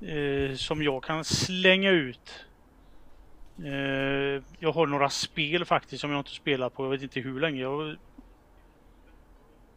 [0.00, 2.44] eh, som jag kan slänga ut.
[3.64, 6.84] Eh, jag har några spel faktiskt som jag inte spelat på.
[6.84, 7.62] Jag vet inte hur länge.
[7.62, 7.96] Jag...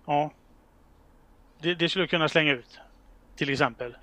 [0.05, 0.31] Ja.
[1.61, 2.79] Det, det, skulle jag kunna slänga ut.
[3.35, 3.95] Till exempel.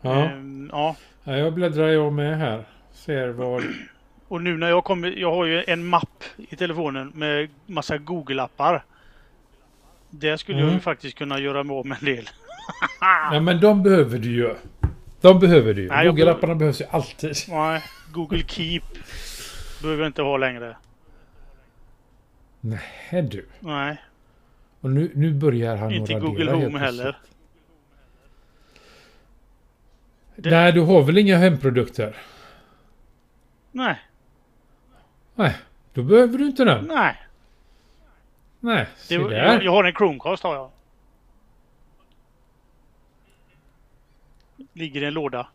[0.00, 0.24] Ja.
[0.24, 0.30] Eh,
[0.70, 0.96] ja.
[1.24, 1.36] ja.
[1.36, 2.64] Jag bläddrar jag med här.
[2.92, 3.62] Ser vad...
[4.28, 5.08] Och nu när jag kommer.
[5.08, 8.82] Jag har ju en mapp i telefonen med massa Google-appar.
[10.10, 10.68] Där skulle mm.
[10.68, 12.28] jag ju faktiskt kunna göra mig av med en del.
[13.30, 14.54] ja men de behöver du ju.
[15.20, 15.88] De behöver du ju.
[15.88, 17.36] Google-apparna behövs ju alltid.
[17.48, 18.82] Nej, Google Keep
[19.82, 20.76] behöver jag inte ha längre.
[22.60, 23.48] Nej du.
[23.60, 24.02] Nej.
[24.80, 27.16] Och nu, nu börjar han Inte Google Home heller.
[30.36, 30.50] Det...
[30.50, 32.16] Nej, du har väl inga hemprodukter?
[33.72, 34.00] Nej.
[35.34, 35.56] Nej,
[35.94, 36.84] då behöver du inte den.
[36.84, 37.16] Nej.
[38.60, 40.70] Nej, det, jag, jag har en Chromecast har jag.
[44.78, 45.48] Ligger i en låda.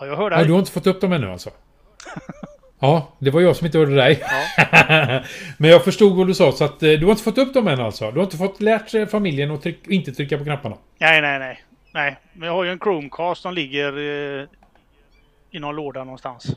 [0.00, 0.38] Ja, jag hör dig.
[0.38, 1.50] Ja, du har inte fått upp dem ännu alltså?
[2.80, 4.20] Ja, det var jag som inte hörde dig.
[4.20, 5.22] Ja.
[5.58, 7.68] Men jag förstod vad du sa, så att eh, du har inte fått upp dem
[7.68, 8.10] än alltså?
[8.10, 10.76] Du har inte fått lärt familjen att tryck, inte trycka på knapparna?
[10.98, 11.64] Nej, nej, nej.
[11.92, 14.46] Nej, men jag har ju en Chromecast som ligger eh,
[15.50, 16.56] i någon låda någonstans.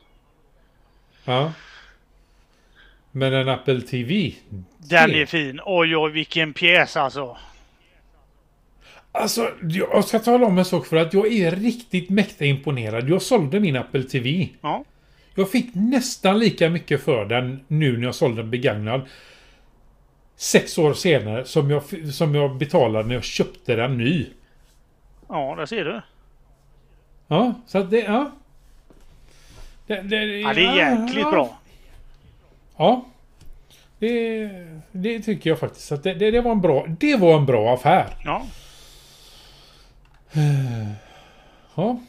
[1.23, 1.51] Ja.
[3.11, 4.33] Men en Apple TV?
[4.77, 5.59] Den är fin.
[5.65, 7.37] Oj, oj, vilken pjäs alltså.
[9.11, 13.09] Alltså, jag ska tala om en sak för att jag är riktigt mäkta imponerad.
[13.09, 14.49] Jag sålde min Apple TV.
[14.61, 14.83] Ja.
[15.35, 19.01] Jag fick nästan lika mycket för den nu när jag sålde den begagnad.
[20.35, 21.83] Sex år senare som jag,
[22.13, 24.25] som jag betalade när jag köpte den ny.
[25.29, 26.01] Ja, där ser du.
[27.27, 27.99] Ja, så att det...
[27.99, 28.31] Ja.
[29.87, 31.60] Det, det, Ja, det är jäkligt ja, bra.
[32.81, 33.05] Ja.
[33.99, 34.49] Det,
[34.91, 35.91] det tycker jag faktiskt.
[35.91, 38.07] Att det, det, det, var en bra, det var en bra affär.
[38.23, 38.45] Ja.
[41.75, 41.99] Ja.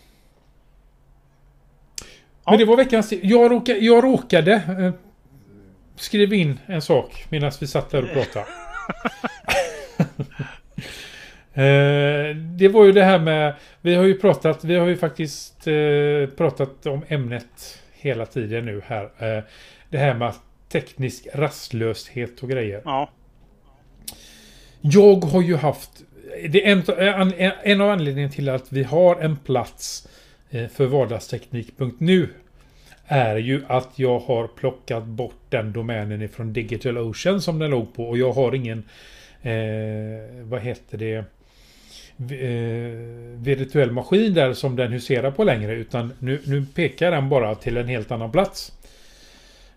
[2.46, 3.12] Men det var veckans...
[3.22, 3.78] Jag råkade...
[3.78, 4.92] Jag råkade eh,
[5.96, 8.46] skriva in en sak medan vi satt där och pratade.
[11.62, 13.54] eh, det var ju det här med...
[13.80, 14.64] Vi har ju pratat...
[14.64, 19.10] Vi har ju faktiskt eh, pratat om ämnet hela tiden nu här.
[19.88, 20.32] Det här med
[20.72, 22.82] teknisk rastlöshet och grejer.
[22.84, 23.10] Ja.
[24.80, 25.90] Jag har ju haft...
[26.48, 30.08] Det är en, en, en av anledningarna till att vi har en plats
[30.50, 32.28] eh, för vardagsteknik.nu
[33.06, 37.94] är ju att jag har plockat bort den domänen ifrån Digital Ocean som den låg
[37.94, 38.78] på och jag har ingen
[39.42, 41.14] eh, vad heter det
[42.18, 47.54] eh, virtuell maskin där som den huserar på längre utan nu, nu pekar den bara
[47.54, 48.72] till en helt annan plats.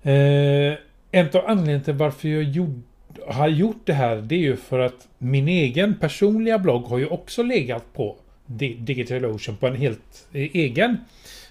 [0.03, 0.73] Eh,
[1.16, 2.82] en av anledningarna till varför jag gjorde
[3.28, 7.07] har gjort det här det är ju för att min egen personliga blogg har ju
[7.07, 8.16] också legat på
[8.78, 10.97] Digital Ocean på en helt eh, egen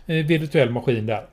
[0.07, 1.25] eh, virtuell maskin där.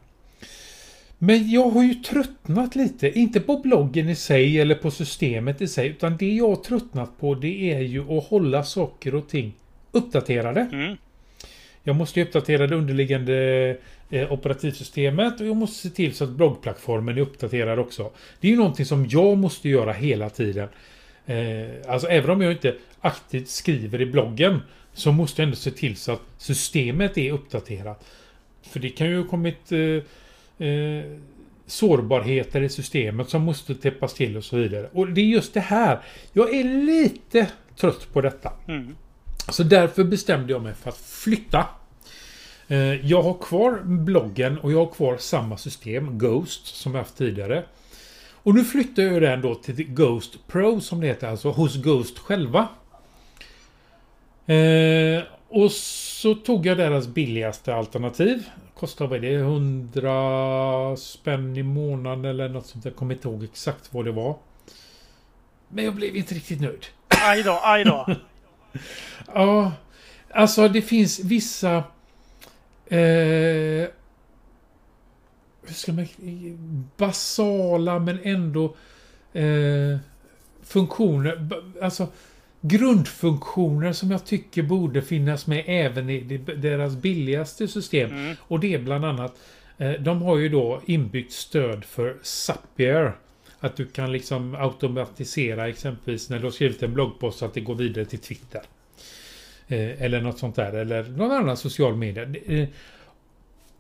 [1.18, 5.68] Men jag har ju tröttnat lite, inte på bloggen i sig eller på systemet i
[5.68, 9.54] sig, utan det jag har tröttnat på det är ju att hålla saker och ting
[9.92, 10.70] uppdaterade.
[10.72, 10.98] Mm.
[11.84, 13.78] Jag måste ju uppdatera det underliggande
[14.12, 18.12] eh, operativsystemet och jag måste se till så att bloggplattformen är uppdaterad också.
[18.39, 20.70] Det är ju någonting som jag måste göra hela tiden.
[21.26, 24.59] Eh, alltså även om jag inte aktivt skriver i bloggen
[24.93, 28.05] så måste jag ändå se till så att systemet är uppdaterat.
[28.62, 31.05] För det kan ju ha kommit eh, eh,
[31.66, 34.89] sårbarheter i systemet som måste täppas till och så vidare.
[34.93, 35.99] Och det är just det här.
[36.34, 38.51] Jag är lite trött på detta.
[38.68, 38.95] Mm.
[39.49, 41.66] Så därför bestämde jag mig för att flytta.
[42.72, 47.17] Eh, Jag har kvar bloggen och jag har kvar samma system, Ghost, som jag haft
[47.17, 47.63] tidigare.
[48.43, 52.19] Och nu flyttar jag den då till Ghost Pro som det heter, alltså hos Ghost
[52.19, 52.67] själva.
[54.45, 58.43] Eh, och så tog jag deras billigaste alternativ.
[58.80, 59.36] Kostar vad är det?
[59.36, 62.86] 100 spänn i månaden eller något sånt.
[62.86, 64.36] Jag kommer inte ihåg exakt vad det var.
[65.69, 66.86] Men jag blev inte riktigt nöjd.
[67.24, 68.07] Aj då, aj då.
[69.34, 69.72] Ja,
[70.34, 71.84] alltså det finns vissa...
[72.92, 73.88] Eh,
[75.66, 76.08] hur ska man...
[76.98, 78.76] Basala men ändå...
[79.34, 79.98] Eh,
[80.64, 81.50] funktioner.
[81.82, 82.08] Alltså
[82.62, 88.12] grundfunktioner som jag tycker borde finnas med även i deras billigaste system.
[88.12, 88.36] Mm.
[88.42, 89.39] Och det är bland annat...
[89.78, 93.14] Eh, de har ju då inbyggt stöd för Zapier.
[93.60, 97.62] Att du kan liksom automatisera exempelvis när du har skrivit en bloggpost så att det
[97.62, 98.62] går vidare till Twitter.
[99.72, 100.74] Eh, eller något sånt där.
[100.74, 102.24] Eller någon annan social media.
[102.45, 102.67] Eh,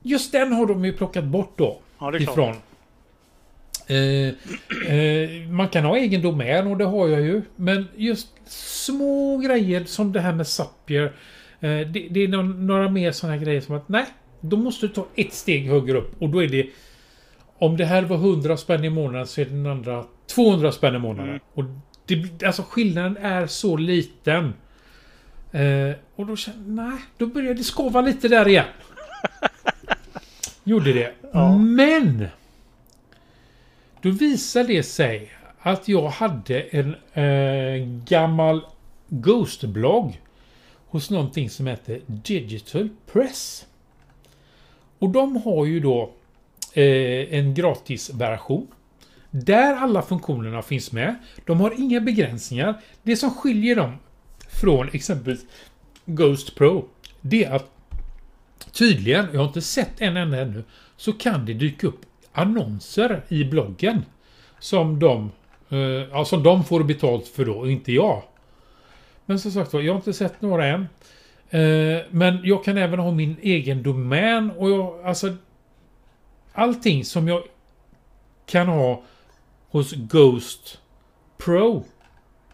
[0.03, 1.79] Just den har de ju plockat bort då.
[1.99, 2.31] Ja, det är klart.
[2.31, 2.55] ifrån.
[3.87, 7.41] Eh, eh, man kan ha egen domän och det har jag ju.
[7.55, 8.27] Men just
[8.85, 11.03] små grejer som det här med Zapier.
[11.59, 14.05] Eh, det, det är någon, några mer sådana grejer som att nej,
[14.41, 16.69] då måste du ta ett steg högre upp och då är det
[17.57, 20.99] om det här var 100 spänn i månaden så är den andra 200 spänn i
[20.99, 21.29] månaden.
[21.29, 21.41] Mm.
[21.53, 21.63] Och
[22.05, 24.53] det, alltså skillnaden är så liten.
[25.51, 28.65] Eh, och då kände nej, då började det skava lite där igen.
[30.63, 31.13] Gjorde det.
[31.33, 31.57] Ja.
[31.57, 32.27] Men!
[34.01, 38.65] Då visade det sig att jag hade en eh, gammal
[39.07, 40.21] Ghost-blogg
[40.87, 43.65] hos någonting som heter Digital Press.
[44.99, 46.13] Och de har ju då
[46.73, 48.67] eh, en gratisversion.
[49.31, 51.15] Där alla funktionerna finns med.
[51.45, 52.81] De har inga begränsningar.
[53.03, 53.97] Det som skiljer dem
[54.61, 55.45] från exempelvis
[56.05, 56.85] Ghost Pro.
[57.21, 57.71] Det är att
[58.71, 60.63] tydligen, jag har inte sett en enda ännu,
[60.97, 62.01] så kan det dyka upp
[62.31, 64.05] annonser i bloggen.
[64.59, 65.31] Som de,
[65.69, 68.23] eh, ja, som de får betalt för då, och inte jag.
[69.25, 70.87] Men som sagt var, jag har inte sett några än.
[71.49, 75.35] Eh, men jag kan även ha min egen domän och jag, alltså
[76.53, 77.43] allting som jag
[78.45, 79.03] kan ha
[79.69, 80.79] hos Ghost
[81.37, 81.85] Pro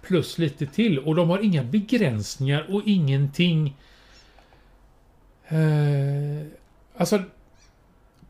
[0.07, 3.77] plus lite till och de har inga begränsningar och ingenting
[5.47, 6.47] eh,
[6.97, 7.23] alltså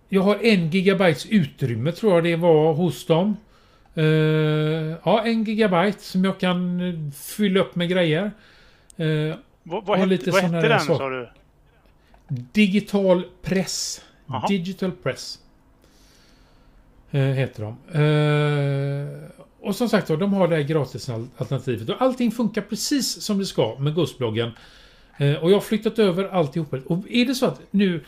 [0.09, 3.38] jag har en gigabytes utrymme tror jag det var hos dem.
[3.95, 4.03] Eh,
[5.03, 8.32] ja, en gigabyte som jag kan eh, fylla upp med grejer.
[8.97, 11.30] Eh, Vad, vad, hette, lite vad hette den sa du?
[12.28, 14.01] Digital press.
[14.28, 14.47] Jaha.
[14.47, 15.39] Digital press.
[17.11, 17.78] Eh, heter de.
[19.68, 21.89] Och som sagt de har det här gratisalternativet.
[21.89, 24.51] Och allting funkar precis som det ska med Ghostbloggen.
[25.18, 26.74] Eh, och jag har flyttat över alltihop.
[26.74, 28.03] Och är det så att nu...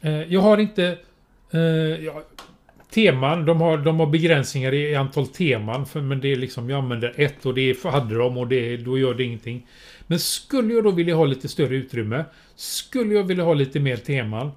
[0.00, 0.98] Eh, jag har inte...
[1.50, 1.60] Eh,
[2.04, 2.22] ja,
[2.90, 5.86] teman, de har, de har begränsningar i antal teman.
[5.86, 8.98] För, men det är liksom, jag använder ett och det hade de och det, då
[8.98, 9.66] gör det ingenting.
[10.06, 12.24] Men skulle jag då vilja ha lite större utrymme.
[12.56, 14.50] Skulle jag vilja ha lite mer teman.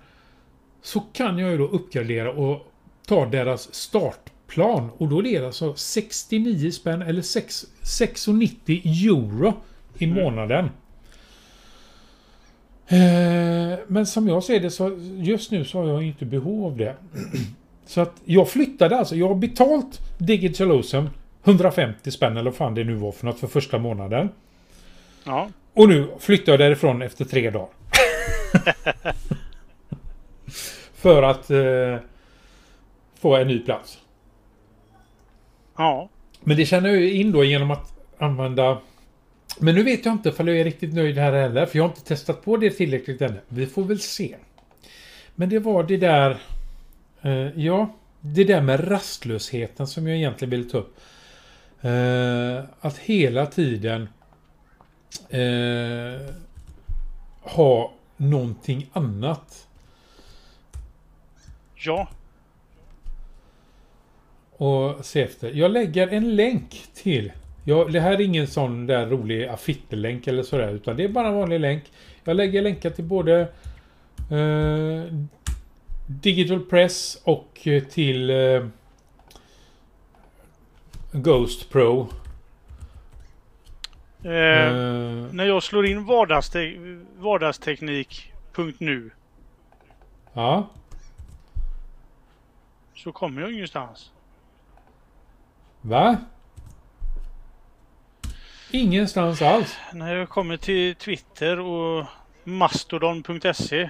[0.81, 2.71] Så kan jag ju då uppgradera och
[3.07, 4.89] ta deras start startplan.
[4.97, 9.53] Och då är det alltså 69 spänn eller 6 6,90 euro
[9.97, 10.69] i månaden.
[12.87, 16.77] Eh, Men som jag ser det så just nu så har jag inte behov av
[16.77, 16.95] det.
[17.85, 19.15] Så att jag flyttade alltså.
[19.15, 21.09] Jag har betalt Digital Ocean
[21.43, 24.29] 150 spänn eller vad fan det nu var för något för första månaden.
[25.23, 25.49] Ja.
[25.73, 27.69] Och nu flyttar jag därifrån efter tre dagar.
[30.93, 31.97] för att eh,
[33.19, 33.99] få en ny plats.
[35.77, 36.09] Ja.
[36.39, 38.81] Men det känner jag ju in då genom att använda...
[39.59, 41.65] Men nu vet jag inte om jag är riktigt nöjd här heller.
[41.65, 43.39] För jag har inte testat på det tillräckligt ännu.
[43.47, 44.35] Vi får väl se.
[45.35, 46.37] Men det var det där...
[47.21, 50.99] Eh, ja, det där med rastlösheten som jag egentligen ville ta upp.
[51.81, 54.09] Eh, att hela tiden
[55.29, 56.35] eh,
[57.41, 59.67] ha någonting annat.
[61.75, 62.07] Ja.
[64.57, 65.51] Och se efter.
[65.51, 67.31] Jag lägger en länk till.
[67.63, 70.69] Jag, det här är ingen sån där rolig affittelänk eller sådär.
[70.73, 71.83] Utan det är bara en vanlig länk.
[72.23, 73.39] Jag lägger länkar till både
[74.31, 75.03] eh,
[76.07, 78.67] Digital Press och eh, till eh,
[81.11, 82.07] Ghost Pro.
[84.23, 84.73] Eh, Eh,
[85.31, 86.73] När jag slår in vardagste
[87.17, 89.11] vardagsteknik.nu
[90.33, 90.67] ja.
[92.95, 94.11] så kommer jag ingenstans.
[95.85, 96.17] Va?
[98.71, 99.77] Ingenstans alls.
[99.93, 102.05] När jag kommer till Twitter och
[102.43, 103.89] mastodon.se.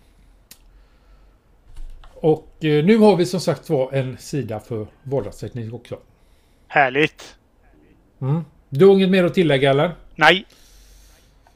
[2.14, 5.98] Och eh, nu har vi som sagt var en sida för vardagsteknik också.
[6.76, 7.36] Härligt.
[8.22, 8.42] Mm.
[8.70, 9.92] Du har inget mer att tillägga eller?
[10.16, 10.46] Nej,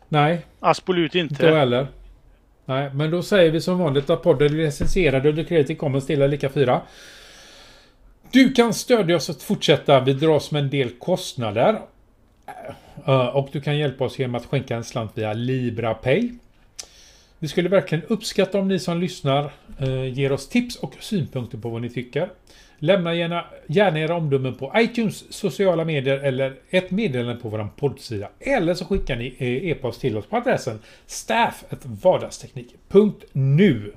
[0.09, 1.47] Nej, absolut inte inte.
[1.51, 1.87] heller.
[2.65, 6.19] Nej, men då säger vi som vanligt att podden är licensierad under Creative Commons till
[6.29, 6.81] lika 4.
[8.31, 9.99] Du kan stödja oss att fortsätta.
[9.99, 11.81] Vi dras med en del kostnader.
[13.07, 16.31] Eh, Och du kan hjälpa oss genom att skänka en slant via LibraPay.
[17.39, 21.69] Vi skulle verkligen uppskatta om ni som lyssnar eh, ger oss tips och synpunkter på
[21.69, 22.29] vad ni tycker.
[22.79, 28.29] Lämna gärna, gärna era omdömen på iTunes, sociala medier eller ett meddelande på vår poddsida.
[28.39, 33.93] Eller så skickar ni eh, e-post till oss på adressen staff.vardagsteknik.nu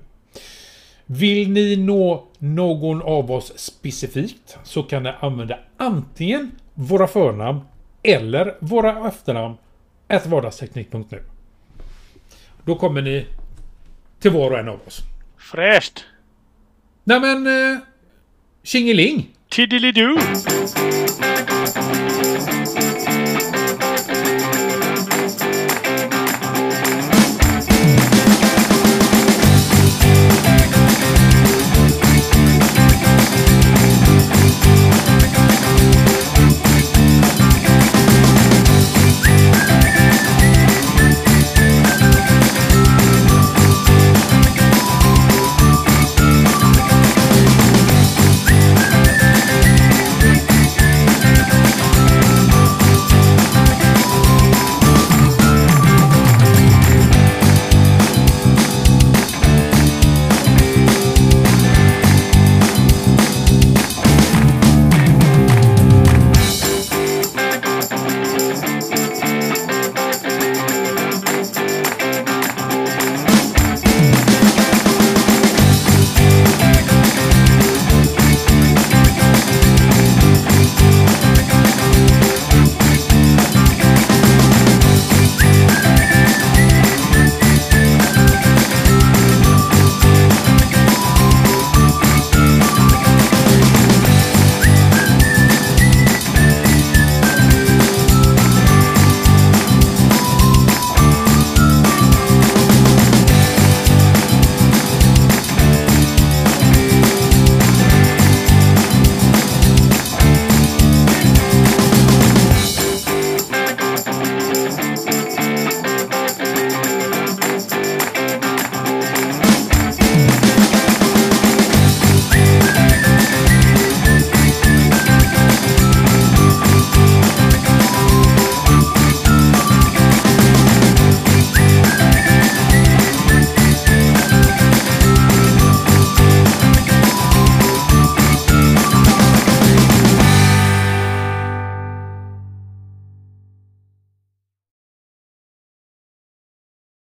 [1.06, 7.60] Vill ni nå någon av oss specifikt så kan ni använda antingen våra förnamn
[8.02, 9.56] eller våra efternamn
[10.26, 11.22] vardagsteknik.nu
[12.64, 13.26] Då kommer ni
[14.20, 15.00] till var och en av oss.
[15.36, 16.04] Fräscht.
[17.04, 17.46] Nej men...
[18.64, 19.26] Tjingeling!
[19.50, 20.91] Tiddelidoo!